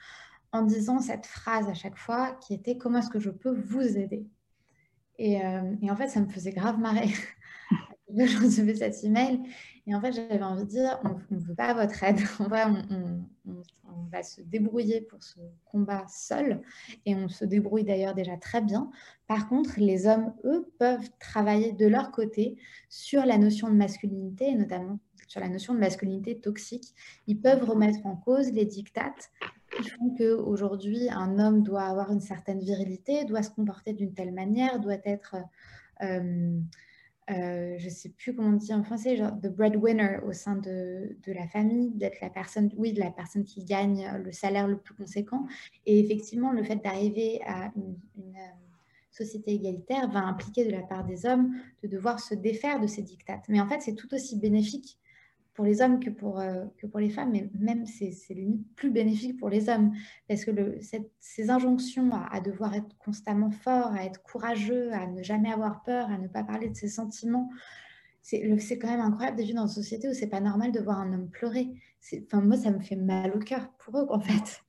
en 0.52 0.62
disant 0.62 1.00
cette 1.00 1.26
phrase 1.26 1.68
à 1.68 1.75
chaque 1.75 1.97
fois 1.97 2.38
qui 2.47 2.54
était 2.54 2.78
comment 2.78 3.00
est-ce 3.00 3.11
que 3.11 3.18
je 3.18 3.30
peux 3.30 3.58
vous 3.58 3.99
aider? 3.99 4.25
Et, 5.18 5.44
euh, 5.44 5.75
et, 5.82 5.90
en 5.90 5.97
fait, 5.97 6.06
ça 6.06 6.20
me 6.20 6.28
faisait 6.28 6.52
grave 6.52 6.78
marrer. 6.78 7.08
je 8.16 8.40
recevais 8.40 8.76
cet 8.76 9.02
email 9.02 9.40
et 9.88 9.95
en 9.95 10.00
fait, 10.02 10.12
j'avais 10.12 10.42
envie 10.42 10.64
de 10.64 10.68
dire 10.68 11.00
on 11.02 11.35
ne 11.35 11.40
veut 11.40 11.54
pas 11.54 11.73
votre 11.73 12.04
aide. 12.04 12.18
On 12.40 12.45
va, 12.45 12.68
on, 12.68 13.25
on 13.47 14.02
va 14.12 14.23
se 14.23 14.42
débrouiller 14.42 15.00
pour 15.00 15.23
ce 15.23 15.40
combat 15.64 16.04
seul 16.09 16.61
et 17.07 17.14
on 17.14 17.28
se 17.28 17.47
débrouille 17.47 17.85
d'ailleurs 17.85 18.14
déjà 18.14 18.37
très 18.37 18.61
bien. 18.61 18.90
Par 19.26 19.49
contre, 19.49 19.73
les 19.78 20.07
hommes, 20.07 20.35
eux, 20.45 20.71
peuvent 20.78 21.09
travailler 21.18 21.73
de 21.73 21.87
leur 21.87 22.11
côté 22.11 22.57
sur 22.90 23.25
la 23.25 23.38
notion 23.38 23.68
de 23.68 23.75
masculinité 23.75 24.50
et 24.50 24.54
notamment 24.54 24.99
sur 25.26 25.40
la 25.40 25.49
notion 25.49 25.73
de 25.75 25.78
masculinité 25.78 26.38
toxique. 26.38 26.95
Ils 27.26 27.40
peuvent 27.40 27.64
remettre 27.64 28.04
en 28.04 28.16
cause 28.16 28.52
les 28.52 28.66
dictates 28.66 29.30
qui 29.75 29.88
font 29.88 30.14
qu'aujourd'hui, 30.16 31.09
un 31.11 31.38
homme 31.38 31.62
doit 31.62 31.85
avoir 31.85 32.12
une 32.12 32.21
certaine 32.21 32.61
virilité, 32.61 33.25
doit 33.25 33.42
se 33.42 33.50
comporter 33.50 33.95
d'une 33.95 34.12
telle 34.12 34.33
manière, 34.33 34.80
doit 34.80 34.99
être... 35.04 35.37
Euh, 36.02 36.61
euh, 37.30 37.76
je 37.78 37.85
ne 37.85 37.90
sais 37.90 38.08
plus 38.08 38.35
comment 38.35 38.49
on 38.49 38.52
dit 38.52 38.73
en 38.73 38.82
français, 38.82 39.16
genre 39.16 39.32
the 39.40 39.49
breadwinner 39.49 40.18
au 40.26 40.32
sein 40.32 40.56
de, 40.56 41.16
de 41.26 41.32
la 41.32 41.47
famille, 41.47 41.90
d'être 41.90 42.20
la 42.20 42.30
personne, 42.30 42.70
oui, 42.76 42.92
de 42.92 43.00
la 43.00 43.11
personne 43.11 43.44
qui 43.44 43.64
gagne 43.64 44.11
le 44.25 44.32
salaire 44.32 44.66
le 44.66 44.78
plus 44.78 44.94
conséquent. 44.94 45.47
Et 45.87 46.00
effectivement, 46.00 46.52
le 46.52 46.62
fait 46.62 46.76
d'arriver 46.76 47.40
à 47.47 47.70
une, 47.76 47.97
une 48.16 48.37
euh, 48.37 48.56
société 49.11 49.52
égalitaire 49.52 50.11
va 50.11 50.20
impliquer 50.20 50.64
de 50.64 50.70
la 50.70 50.82
part 50.82 51.04
des 51.04 51.26
hommes 51.26 51.54
de 51.82 51.88
devoir 51.88 52.20
se 52.20 52.35
défaire 52.35 52.80
de 52.80 52.87
ces 52.87 53.02
dictates. 53.02 53.44
Mais 53.49 53.61
en 53.61 53.68
fait, 53.68 53.80
c'est 53.80 53.94
tout 53.94 54.12
aussi 54.14 54.38
bénéfique 54.38 54.99
pour 55.59 55.65
les 55.65 55.83
hommes 55.83 55.99
que 55.99 56.09
pour, 56.09 56.38
euh, 56.38 56.67
que 56.77 56.87
pour 56.87 57.00
les 57.00 57.11
femmes, 57.11 57.33
mais 57.33 57.50
même 57.59 57.85
c'est 57.85 58.15
limite 58.33 58.65
plus 58.77 58.93
bénéfique 58.93 59.37
pour 59.41 59.49
les 59.49 59.69
hommes, 59.69 59.93
parce 60.29 60.45
que 60.45 60.53
le, 60.53 60.79
ces 61.19 61.50
injonctions 61.50 62.12
à, 62.12 62.41
devoir 62.41 62.77
être 62.77 62.97
constamment 62.99 63.50
fort, 63.50 63.93
à 63.93 64.05
être 64.05 64.23
courageux, 64.23 64.93
à 64.93 65.09
ne 65.09 65.21
jamais 65.21 65.50
avoir 65.53 65.83
peur, 65.83 66.12
à 66.12 66.17
ne 66.17 66.29
pas 66.29 66.45
parler 66.45 66.69
de 66.69 66.77
ses 66.77 66.87
sentiments, 66.87 67.50
c'est 68.23 68.79
quand 68.79 68.87
même 68.87 69.00
incroyable 69.00 69.37
de 69.37 69.43
vivre 69.43 69.57
dans 69.57 69.67
une 69.67 69.83
société 69.83 70.09
où 70.09 70.15
c'est 70.15 70.29
pas 70.29 70.38
normal 70.41 70.71
de 70.71 70.79
voir 70.79 71.00
un 71.00 71.12
homme 71.12 71.29
pleurer. 71.29 71.75
Enfin, 72.23 72.41
moi, 72.41 72.57
ça 72.57 72.71
me 72.71 72.79
fait 72.79 72.95
mal 72.95 73.33
au 73.35 73.41
cœur 73.41 73.73
pour 73.79 73.99
eux, 73.99 74.07
en 74.11 74.21
fait. 74.21 74.62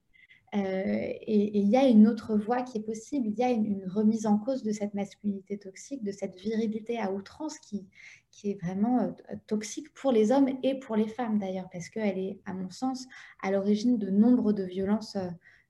Et 0.53 1.59
il 1.59 1.67
y 1.67 1.77
a 1.77 1.87
une 1.87 2.07
autre 2.07 2.35
voie 2.35 2.61
qui 2.63 2.77
est 2.77 2.83
possible, 2.83 3.27
il 3.27 3.37
y 3.37 3.43
a 3.43 3.49
une, 3.49 3.85
remise 3.87 4.25
en 4.25 4.37
cause 4.37 4.63
de 4.63 4.71
cette 4.71 4.93
masculinité 4.93 5.57
toxique, 5.57 6.03
de 6.03 6.11
cette 6.11 6.35
virilité 6.35 6.99
à 6.99 7.11
outrance 7.11 7.59
qui, 7.59 7.87
qui 8.31 8.51
est 8.51 8.61
vraiment 8.61 9.15
toxique 9.47 9.93
pour 9.93 10.11
les 10.11 10.31
hommes 10.31 10.49
et 10.63 10.79
pour 10.79 10.95
les 10.95 11.07
femmes 11.07 11.39
d'ailleurs, 11.39 11.69
parce 11.71 11.89
qu'elle 11.89 12.17
est, 12.17 12.39
à 12.45 12.53
mon 12.53 12.69
sens, 12.69 13.07
à 13.43 13.51
l'origine 13.51 13.97
de 13.97 14.09
nombre 14.09 14.53
de 14.53 14.63
violences 14.63 15.17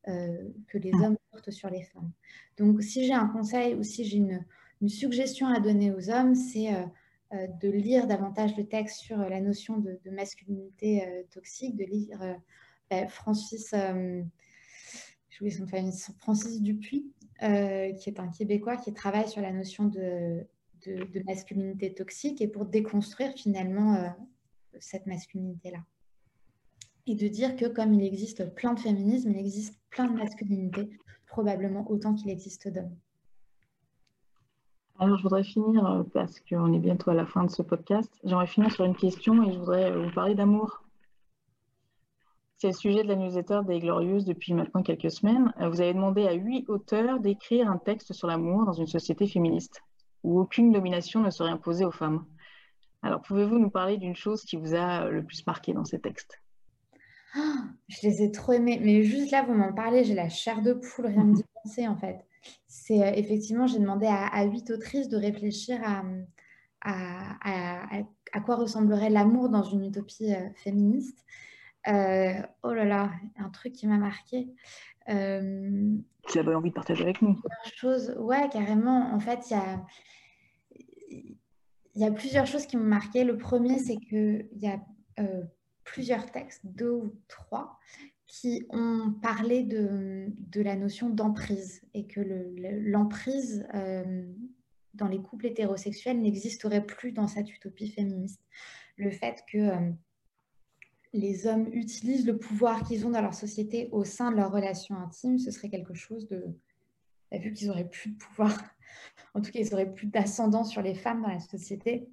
que 0.06 0.78
les 0.78 0.94
hommes 0.94 1.18
portent 1.32 1.52
sur 1.52 1.70
les 1.70 1.84
femmes. 1.84 2.12
Donc 2.58 2.82
si 2.82 3.06
j'ai 3.06 3.14
un 3.14 3.28
conseil 3.28 3.76
ou 3.76 3.84
si 3.84 4.06
j'ai 4.06 4.18
une, 4.18 4.46
une, 4.82 4.90
suggestion 4.90 5.48
à 5.48 5.60
donner 5.60 5.92
aux 5.92 6.10
hommes, 6.10 6.36
c'est 6.36 6.74
euh, 7.32 7.46
de 7.62 7.70
lire 7.70 8.08
davantage 8.08 8.56
de 8.56 8.64
textes 8.64 9.02
sur 9.02 9.22
euh, 9.22 9.30
la 9.30 9.40
notion 9.40 9.78
de, 9.78 10.00
masculinité 10.10 11.08
euh, 11.08 11.22
toxique, 11.30 11.76
de 11.76 11.86
lire 11.86 12.20
bah, 12.90 13.08
Francis, 13.08 13.76
famille, 15.68 15.94
Francis 16.20 16.62
Dupuis, 16.62 17.12
qui 17.40 18.10
est 18.10 18.20
un 18.20 18.28
Québécois 18.30 18.78
qui 18.78 18.94
travaille 18.94 19.28
sur 19.28 19.42
la 19.42 19.52
notion 19.52 19.86
de, 19.86 20.46
masculinité 21.26 21.94
toxique 21.94 22.42
et 22.42 22.48
pour 22.48 22.66
déconstruire 22.66 23.34
finalement 23.34 24.16
cette 24.80 25.06
masculinité-là. 25.06 25.80
Et 27.08 27.16
de 27.16 27.28
dire 27.28 27.56
que 27.56 27.66
comme 27.66 27.94
il 27.94 28.04
existe 28.04 28.54
plein 28.54 28.74
de 28.74 28.80
féminisme, 28.80 29.32
il 29.32 29.38
existe 29.38 29.80
plein 29.90 30.08
de 30.08 30.18
masculinité, 30.18 30.90
probablement 31.28 31.90
autant 31.90 32.14
qu'il 32.14 32.30
existe 32.30 32.68
d'hommes. 32.68 32.96
Alors, 35.02 35.18
je 35.18 35.24
voudrais 35.24 35.46
finir, 35.46 35.86
euh, 35.86 36.04
parce 36.14 36.42
qu'on 36.42 36.74
est 36.74 36.80
bientôt 36.80 37.12
à 37.12 37.14
la 37.14 37.26
fin 37.26 37.46
de 37.46 37.50
ce 37.50 37.62
podcast, 37.62 38.12
j'aimerais 38.26 38.48
finir 38.48 38.70
sur 38.70 38.84
une 38.84 38.96
question 38.96 39.44
et 39.44 39.54
je 39.54 39.58
voudrais 39.58 39.92
euh, 39.92 40.06
vous 40.06 40.12
parler 40.12 40.36
d'amour. 40.36 40.84
C'est 42.60 42.68
le 42.68 42.74
sujet 42.74 43.04
de 43.04 43.08
la 43.08 43.16
newsletter 43.16 43.62
des 43.66 43.80
Glorieuses 43.80 44.26
depuis 44.26 44.54
maintenant 44.54 44.84
quelques 44.84 45.10
semaines. 45.10 45.54
Euh, 45.60 45.70
vous 45.70 45.82
avez 45.82 45.94
demandé 45.94 46.28
à 46.28 46.34
huit 46.34 46.70
auteurs 46.70 47.20
d'écrire 47.20 47.70
un 47.70 47.78
texte 47.78 48.14
sur 48.14 48.28
l'amour 48.28 48.66
dans 48.66 48.74
une 48.74 48.88
société 48.88 49.28
féministe 49.28 49.82
où 50.24 50.40
aucune 50.40 50.72
domination 50.72 51.22
ne 51.22 51.30
serait 51.30 51.50
imposée 51.52 51.86
aux 51.86 51.92
femmes. 51.92 52.26
Alors, 53.02 53.22
pouvez-vous 53.22 53.58
nous 53.58 53.70
parler 53.70 53.98
d'une 53.98 54.16
chose 54.16 54.44
qui 54.44 54.58
vous 54.58 54.76
a 54.76 55.10
le 55.10 55.24
plus 55.24 55.48
marqué 55.48 55.74
dans 55.74 55.86
ces 55.86 56.00
textes? 56.00 56.42
Ah, 57.34 57.64
Je 57.88 58.06
les 58.06 58.24
ai 58.24 58.32
trop 58.32 58.52
aimés, 58.52 58.80
mais 58.84 59.04
juste 59.04 59.32
là, 59.32 59.44
vous 59.44 59.54
m'en 59.54 59.74
parlez, 59.74 60.04
j'ai 60.04 60.16
la 60.16 60.28
chair 60.28 60.62
de 60.62 60.74
poule, 60.74 61.08
rien 61.08 61.24
d'y 61.26 61.44
penser 61.64 61.88
en 61.88 61.96
fait 61.96 62.26
c'est 62.68 63.02
euh, 63.02 63.12
effectivement, 63.16 63.68
j'ai 63.68 63.80
demandé 63.80 64.08
à, 64.08 64.44
huit 64.46 64.70
autrices 64.72 65.10
de 65.10 65.18
réfléchir 65.18 65.80
à, 65.84 66.04
à, 66.82 68.40
quoi 68.42 68.56
ressemblerait 68.56 69.10
l'amour 69.10 69.50
dans 69.50 69.64
une 69.64 69.86
utopie 69.86 70.34
euh, 70.34 70.50
féministe. 70.56 71.26
Euh, 71.88 72.34
oh 72.64 72.74
là 72.74 72.86
là, 72.86 73.12
un 73.38 73.50
truc 73.50 73.74
qui 73.74 73.88
m'a 73.88 73.98
marqué. 73.98 74.48
Euh, 75.10 75.96
tu 76.28 76.40
avais 76.40 76.54
envie 76.54 76.70
de 76.70 76.76
partager 76.76 77.04
avec 77.04 77.22
nous 77.22 77.42
chose, 77.76 78.16
Ouais, 78.20 78.48
carrément. 78.52 79.14
En 79.14 79.20
fait, 79.20 79.50
il 79.50 79.54
y 79.54 79.56
a, 79.56 79.86
y 81.96 82.06
a 82.06 82.12
plusieurs 82.12 82.46
choses 82.46 82.66
qui 82.66 82.78
m'ont 82.78 82.84
marqué. 82.84 83.24
Le 83.24 83.38
premier, 83.38 83.80
c'est 83.80 83.98
qu'il 83.98 84.50
y 84.58 84.68
a 84.68 84.80
plusieurs 85.84 86.32
textes, 86.32 86.62
deux 86.64 86.92
ou 86.92 87.16
trois, 87.28 87.80
qui 88.30 88.66
ont 88.70 89.12
parlé 89.24 89.64
de, 89.64 90.28
de 90.38 90.62
la 90.62 90.76
notion 90.76 91.10
d'emprise 91.10 91.82
et 91.96 92.06
que 92.06 92.22
l'emprise 92.22 93.68
euh, 93.74 94.32
dans 94.94 95.08
les 95.08 95.20
couples 95.20 95.48
hétérosexuels 95.48 96.22
n'existerait 96.22 96.86
plus 96.86 97.12
dans 97.12 97.28
cette 97.28 97.52
utopie 97.52 97.90
féministe. 97.90 98.42
Le 98.98 99.10
fait 99.10 99.44
que 99.52 99.58
euh, 99.58 99.92
les 101.14 101.48
hommes 101.48 101.68
utilisent 101.74 102.26
le 102.26 102.38
pouvoir 102.38 102.84
qu'ils 102.84 103.06
ont 103.06 103.10
dans 103.10 103.22
leur 103.22 103.34
société 103.34 103.90
au 103.92 104.04
sein 104.04 104.32
de 104.32 104.38
leur 104.38 104.52
relation 104.52 104.96
intime, 104.96 105.38
ce 105.38 105.52
serait 105.52 105.70
quelque 105.70 105.94
chose 105.94 106.28
de... 106.28 106.44
Bah, 107.32 107.38
vu 107.38 107.54
qu'ils 107.54 107.68
n'auraient 107.68 107.90
plus 107.90 108.12
de 108.12 108.18
pouvoir, 108.18 108.56
en 109.34 109.42
tout 109.42 109.52
cas 109.52 109.60
ils 109.60 109.70
n'auraient 109.72 109.94
plus 109.94 110.08
d'ascendant 110.08 110.64
sur 110.64 110.82
les 110.82 110.96
femmes 110.96 111.22
dans 111.22 111.30
la 111.30 111.40
société, 111.40 112.08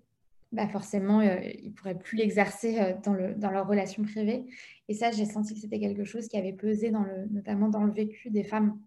bah 0.52 0.68
forcément, 0.68 1.20
euh, 1.20 1.40
ils 1.62 1.70
ne 1.70 1.74
pourraient 1.74 1.98
plus 1.98 2.16
l'exercer 2.16 2.78
euh, 2.78 2.94
dans, 3.04 3.12
le, 3.12 3.34
dans 3.34 3.50
leur 3.50 3.66
relation 3.66 4.02
privée. 4.04 4.44
Et 4.88 4.94
ça, 4.94 5.10
j'ai 5.10 5.24
senti 5.24 5.54
que 5.54 5.60
c'était 5.60 5.80
quelque 5.80 6.04
chose 6.04 6.28
qui 6.28 6.36
avait 6.36 6.52
pesé, 6.52 6.90
dans 6.90 7.02
le, 7.02 7.26
notamment 7.30 7.68
dans 7.68 7.84
le 7.84 7.92
vécu 7.92 8.30
des 8.30 8.44
femmes 8.44 8.80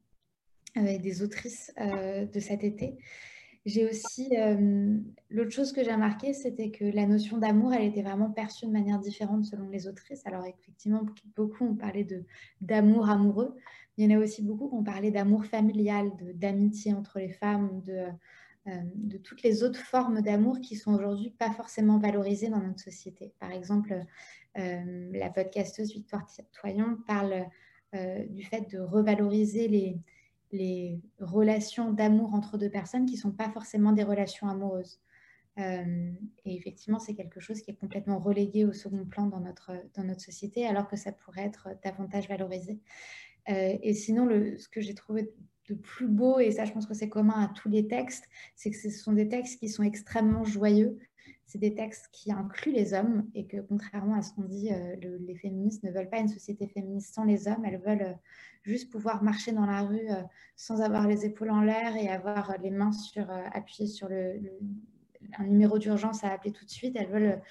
euh, 0.78 0.86
et 0.86 1.00
des 1.00 1.22
autrices 1.22 1.74
de 1.78 2.40
cet 2.40 2.64
été. 2.64 2.98
J'ai 3.70 3.88
aussi, 3.88 4.32
l'autre 5.30 5.52
chose 5.52 5.72
que 5.72 5.84
j'ai 5.84 5.94
remarqué, 5.94 6.34
c'était 6.34 6.72
que 6.72 6.86
la 6.86 7.06
notion 7.06 7.38
d'amour, 7.38 7.72
elle 7.72 7.86
était 7.86 8.02
vraiment 8.02 8.32
perçue 8.32 8.66
de 8.66 8.72
manière 8.72 8.98
différente 9.00 9.46
selon 9.46 9.70
les 9.70 9.88
autrices. 9.88 10.26
Alors 10.26 10.44
effectivement, 10.46 11.06
beaucoup 11.36 11.66
ont 11.66 11.76
parlé 11.76 12.08
d'amour 12.62 13.10
amoureux, 13.10 13.56
il 13.98 14.10
y 14.10 14.14
en 14.14 14.20
a 14.20 14.24
aussi 14.24 14.42
beaucoup 14.42 14.70
qui 14.70 14.76
ont 14.76 14.84
parlé 14.84 15.12
d'amour 15.12 15.46
familial, 15.46 16.12
d'amitié 16.34 16.94
entre 16.96 17.20
les 17.20 17.30
femmes, 17.30 17.84
de 18.66 19.18
toutes 19.18 19.44
les 19.44 19.64
autres 19.64 19.80
formes 19.82 20.22
d'amour 20.22 20.60
qui 20.62 20.76
sont 20.76 20.96
aujourd'hui 20.96 21.30
pas 21.30 21.52
forcément 21.52 22.00
valorisées 22.00 22.50
dans 22.50 22.62
notre 22.62 22.80
société. 22.80 23.34
Par 23.40 23.52
exemple, 23.52 24.04
la 24.56 25.30
podcasteuse 25.30 25.94
Victoire 25.94 26.26
Toyon 26.60 26.98
parle 27.06 27.46
du 27.94 28.44
fait 28.44 28.72
de 28.72 28.80
revaloriser 28.80 29.68
les, 29.68 30.00
les 30.52 31.02
relations 31.20 31.92
d'amour 31.92 32.34
entre 32.34 32.58
deux 32.58 32.70
personnes 32.70 33.06
qui 33.06 33.16
ne 33.16 33.20
sont 33.20 33.32
pas 33.32 33.50
forcément 33.50 33.92
des 33.92 34.04
relations 34.04 34.48
amoureuses. 34.48 35.00
et 35.58 36.16
effectivement, 36.46 37.00
c'est 37.00 37.16
quelque 37.16 37.40
chose 37.40 37.62
qui 37.62 37.72
est 37.72 37.76
complètement 37.76 38.20
relégué 38.20 38.66
au 38.66 38.74
second 38.74 39.06
plan 39.06 39.28
dans 39.28 39.42
notre, 39.42 39.74
dans 39.96 40.04
notre 40.04 40.22
société, 40.22 40.66
alors 40.66 40.88
que 40.88 40.96
ça 40.96 41.12
pourrait 41.12 41.46
être 41.46 41.70
davantage 41.84 42.30
valorisé. 42.30 42.80
et 43.48 43.94
sinon, 43.94 44.26
le, 44.26 44.58
ce 44.58 44.70
que 44.70 44.82
j'ai 44.82 44.96
trouvé 44.96 45.32
de 45.70 45.76
plus 45.76 46.08
beau, 46.08 46.40
et 46.40 46.52
ça 46.52 46.66
je 46.66 46.72
pense 46.72 46.86
que 46.86 46.94
c'est 46.94 47.10
commun 47.10 47.44
à 47.44 47.54
tous 47.54 47.70
les 47.70 47.88
textes, 47.88 48.26
c'est 48.56 48.72
que 48.72 48.78
ce 48.78 48.90
sont 48.90 49.14
des 49.14 49.28
textes 49.28 49.60
qui 49.60 49.70
sont 49.70 49.84
extrêmement 49.84 50.44
joyeux. 50.44 50.98
C'est 51.46 51.58
des 51.58 51.74
textes 51.74 52.10
qui 52.12 52.32
incluent 52.32 52.72
les 52.72 52.94
hommes 52.94 53.28
et 53.34 53.48
que 53.48 53.58
contrairement 53.58 54.16
à 54.16 54.22
ce 54.22 54.34
qu'on 54.34 54.44
dit, 54.44 54.72
euh, 54.72 54.96
les 55.20 55.36
féministes 55.36 55.84
ne 55.84 55.92
veulent 55.92 56.10
pas 56.10 56.20
une 56.20 56.28
société 56.28 56.68
féministe 56.68 57.16
sans 57.16 57.24
les 57.24 57.48
hommes, 57.48 57.66
elles 57.66 57.82
veulent 57.82 58.04
euh, 58.04 58.14
juste 58.62 58.92
pouvoir 58.92 59.24
marcher 59.24 59.52
dans 59.52 59.66
la 59.66 59.82
rue 59.82 60.12
euh, 60.12 60.22
sans 60.56 60.82
avoir 60.82 61.08
les 61.08 61.26
épaules 61.26 61.50
en 61.50 61.62
l'air 61.62 61.96
et 61.96 62.08
avoir 62.08 62.56
les 62.62 62.70
mains 62.70 62.92
sur, 62.92 63.28
appuyées 63.32 63.90
sur 63.90 64.08
le, 64.10 64.40
un 65.40 65.46
numéro 65.46 65.80
d'urgence 65.80 66.24
à 66.24 66.32
appeler 66.32 66.52
tout 66.52 66.66
de 66.66 66.70
suite. 66.70 66.96
Elles 66.96 67.10
veulent 67.10 67.42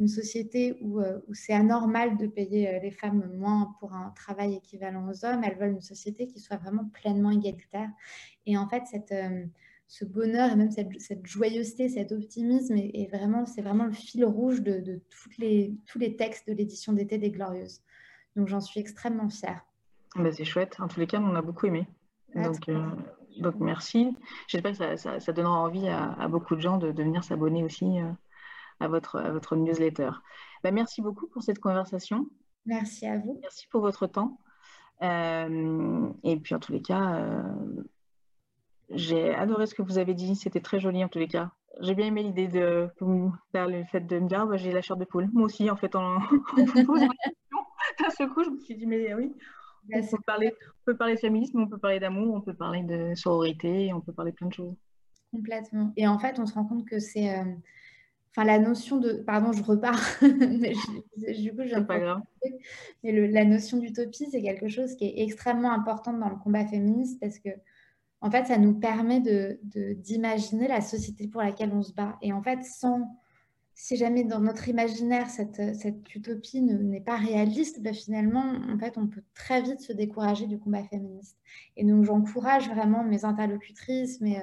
une 0.00 0.08
société 0.08 0.78
où, 0.82 1.00
où 1.00 1.34
c'est 1.34 1.52
anormal 1.52 2.16
de 2.16 2.26
payer 2.26 2.80
les 2.80 2.90
femmes 2.90 3.30
moins 3.36 3.76
pour 3.78 3.92
un 3.92 4.10
travail 4.16 4.54
équivalent 4.54 5.08
aux 5.08 5.24
hommes. 5.24 5.44
Elles 5.44 5.56
veulent 5.56 5.74
une 5.74 5.80
société 5.80 6.26
qui 6.26 6.40
soit 6.40 6.56
vraiment 6.56 6.86
pleinement 6.86 7.30
égalitaire. 7.30 7.90
Et 8.46 8.56
en 8.56 8.68
fait, 8.68 8.82
cette, 8.86 9.14
ce 9.92 10.06
bonheur 10.06 10.50
et 10.50 10.56
même 10.56 10.70
cette, 10.70 10.98
cette 11.02 11.26
joyeuseté, 11.26 11.90
cet 11.90 12.12
optimisme, 12.12 12.76
est, 12.76 13.10
vraiment, 13.12 13.44
c'est 13.44 13.60
vraiment 13.60 13.84
le 13.84 13.92
fil 13.92 14.24
rouge 14.24 14.62
de, 14.62 14.80
de 14.80 15.02
toutes 15.10 15.36
les, 15.36 15.76
tous 15.84 15.98
les 15.98 16.16
textes 16.16 16.48
de 16.48 16.54
l'édition 16.54 16.94
d'été 16.94 17.18
des 17.18 17.30
Glorieuses. 17.30 17.82
Donc 18.34 18.48
j'en 18.48 18.62
suis 18.62 18.80
extrêmement 18.80 19.28
fière. 19.28 19.60
Ben, 20.16 20.32
c'est 20.32 20.46
chouette. 20.46 20.80
En 20.80 20.88
tous 20.88 20.98
les 20.98 21.06
cas, 21.06 21.20
on 21.20 21.34
a 21.34 21.42
beaucoup 21.42 21.66
aimé. 21.66 21.86
Donc, 22.34 22.70
donc 23.38 23.56
merci. 23.60 24.16
J'espère 24.48 24.72
que 24.72 24.96
ça, 24.96 25.20
ça, 25.20 25.32
donnera 25.32 25.58
envie 25.58 25.86
à, 25.86 26.26
beaucoup 26.26 26.56
de 26.56 26.62
gens 26.62 26.78
de, 26.78 26.86
venir 26.88 27.22
s'abonner 27.22 27.62
aussi 27.62 28.00
euh, 28.00 28.10
à, 28.80 28.88
votre, 28.88 29.18
à 29.18 29.30
votre 29.30 29.56
newsletter. 29.56 30.08
Bah, 30.64 30.70
merci 30.70 31.02
beaucoup 31.02 31.26
pour 31.26 31.42
cette 31.42 31.58
conversation. 31.58 32.26
Merci 32.64 33.06
à 33.06 33.18
vous. 33.18 33.38
Merci 33.42 33.68
pour 33.68 33.82
votre 33.82 34.06
temps. 34.06 34.38
Euh, 35.02 36.08
et 36.24 36.38
puis 36.38 36.54
en 36.54 36.60
tous 36.60 36.72
les 36.72 36.80
cas, 36.80 37.16
euh, 37.16 37.42
j'ai 38.90 39.34
adoré 39.34 39.66
ce 39.66 39.74
que 39.74 39.82
vous 39.82 39.98
avez 39.98 40.14
dit. 40.14 40.36
C'était 40.36 40.60
très 40.60 40.80
joli 40.80 41.02
en 41.04 41.08
tous 41.08 41.18
les 41.18 41.28
cas. 41.28 41.50
J'ai 41.80 41.94
bien 41.94 42.06
aimé 42.06 42.22
l'idée 42.22 42.48
de 42.48 42.88
le 43.00 43.84
fait 43.84 44.00
de 44.00 44.18
me 44.18 44.28
dire 44.28 44.46
bah, 44.46 44.56
j'ai 44.56 44.72
la 44.72 44.82
chair 44.82 44.96
de 44.96 45.04
poule. 45.04 45.28
Moi 45.32 45.44
aussi, 45.44 45.70
en 45.70 45.76
fait, 45.76 45.94
en, 45.96 46.16
en 46.20 46.84
posant 46.86 47.06
la 47.06 47.14
question, 47.24 47.58
d'un 48.00 48.10
seul 48.10 48.28
coup, 48.30 48.44
je 48.44 48.50
me 48.50 48.58
suis 48.58 48.74
dit 48.74 48.86
mais 48.86 49.14
oui, 49.14 49.32
on 49.92 50.00
peut, 50.00 50.16
parler, 50.26 50.52
on 50.52 50.84
peut 50.84 50.96
parler 50.96 51.14
de 51.14 51.20
féminisme, 51.20 51.60
on 51.60 51.68
peut 51.68 51.78
parler 51.78 52.00
d'amour, 52.00 52.34
on 52.34 52.40
peut 52.40 52.54
parler 52.54 52.82
de 52.82 53.14
sororité, 53.14 53.92
on 53.92 54.00
peut 54.00 54.12
parler 54.12 54.32
plein 54.32 54.48
de 54.48 54.52
choses. 54.52 54.74
Complètement. 55.32 55.92
Et 55.96 56.06
en 56.06 56.18
fait, 56.18 56.38
on 56.38 56.46
se 56.46 56.54
rend 56.54 56.64
compte 56.64 56.86
que 56.86 56.98
c'est. 56.98 57.30
Euh, 57.30 57.44
enfin, 58.30 58.44
la 58.44 58.58
notion 58.58 58.98
de. 58.98 59.14
Pardon, 59.26 59.52
je 59.52 59.62
repars. 59.62 60.00
du 60.20 61.54
coup, 61.54 61.62
je 61.64 61.80
pas 61.80 61.98
grave. 61.98 62.20
Mais 63.02 63.28
la 63.28 63.44
notion 63.44 63.78
d'utopie, 63.78 64.28
c'est 64.30 64.42
quelque 64.42 64.68
chose 64.68 64.94
qui 64.94 65.06
est 65.06 65.22
extrêmement 65.22 65.72
important 65.72 66.12
dans 66.12 66.28
le 66.28 66.36
combat 66.36 66.66
féministe 66.66 67.18
parce 67.20 67.38
que, 67.38 67.48
en 68.22 68.30
fait, 68.30 68.46
ça 68.46 68.56
nous 68.56 68.74
permet 68.74 69.20
d'imaginer 69.96 70.64
de, 70.64 70.68
la 70.68 70.80
société 70.80 71.26
pour 71.26 71.42
laquelle 71.42 71.72
on 71.72 71.82
se 71.82 71.92
bat. 71.92 72.16
Et 72.22 72.32
en 72.32 72.40
fait, 72.40 72.62
sans 72.62 73.18
si 73.74 73.96
jamais 73.96 74.22
dans 74.22 74.38
notre 74.38 74.68
imaginaire 74.68 75.28
cette, 75.28 75.60
utopie 76.14 76.60
n'est 76.60 77.00
pas 77.00 77.16
réaliste, 77.16 77.82
ben 77.82 77.92
finalement, 77.92 78.44
en 78.70 78.78
fait, 78.78 78.96
on 78.96 79.08
peut 79.08 79.24
très 79.34 79.60
vite 79.62 79.80
se 79.80 79.92
décourager 79.92 80.46
du 80.46 80.58
combat 80.58 80.84
féministe. 80.84 81.36
Et 81.76 81.84
donc, 81.84 82.04
j'encourage 82.04 82.68
vraiment 82.68 83.02
mes 83.02 83.24
interlocutrices, 83.24 84.20
mes, 84.20 84.40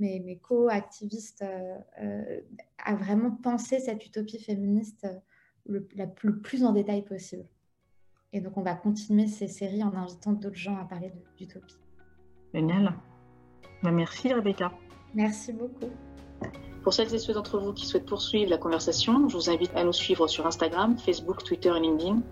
mes, 0.00 0.38
co-activistes 0.42 1.42
euh, 1.42 1.78
euh, 2.00 2.40
à 2.84 2.96
vraiment 2.96 3.30
penser 3.30 3.78
cette 3.78 4.04
utopie 4.04 4.42
féministe 4.42 5.06
le, 5.66 5.86
la, 5.94 6.06
le 6.22 6.40
plus 6.40 6.64
en 6.64 6.72
détail 6.72 7.04
possible. 7.04 7.46
Et 8.32 8.40
donc, 8.40 8.56
on 8.56 8.62
va 8.62 8.74
continuer 8.74 9.28
ces 9.28 9.46
séries 9.46 9.84
en 9.84 9.94
invitant 9.94 10.32
d'autres 10.32 10.56
gens 10.56 10.78
à 10.78 10.86
parler 10.86 11.12
d'utopie. 11.36 11.76
Génial. 12.52 12.94
Bah, 13.82 13.90
merci, 13.90 14.32
Rebecca. 14.32 14.72
Merci 15.14 15.52
beaucoup. 15.52 15.90
Pour 16.82 16.92
celles 16.92 17.14
et 17.14 17.18
ceux 17.18 17.32
d'entre 17.32 17.58
vous 17.58 17.72
qui 17.72 17.86
souhaitent 17.86 18.06
poursuivre 18.06 18.50
la 18.50 18.58
conversation, 18.58 19.28
je 19.28 19.36
vous 19.36 19.50
invite 19.50 19.70
à 19.76 19.84
nous 19.84 19.92
suivre 19.92 20.26
sur 20.26 20.46
Instagram, 20.46 20.98
Facebook, 20.98 21.44
Twitter 21.44 21.72
et 21.76 21.80
LinkedIn. 21.80 22.22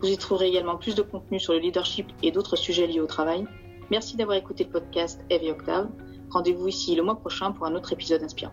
Vous 0.00 0.08
y 0.08 0.16
trouverez 0.16 0.48
également 0.48 0.76
plus 0.76 0.94
de 0.94 1.02
contenu 1.02 1.38
sur 1.38 1.52
le 1.52 1.60
leadership 1.60 2.08
et 2.22 2.32
d'autres 2.32 2.56
sujets 2.56 2.86
liés 2.86 3.00
au 3.00 3.06
travail. 3.06 3.46
Merci 3.90 4.16
d'avoir 4.16 4.36
écouté 4.36 4.64
le 4.64 4.70
podcast 4.70 5.20
Eve 5.30 5.44
et 5.44 5.50
Octave. 5.52 5.90
Rendez-vous 6.30 6.68
ici 6.68 6.94
le 6.96 7.02
mois 7.02 7.16
prochain 7.16 7.52
pour 7.52 7.66
un 7.66 7.74
autre 7.74 7.92
épisode 7.92 8.22
inspirant. 8.22 8.52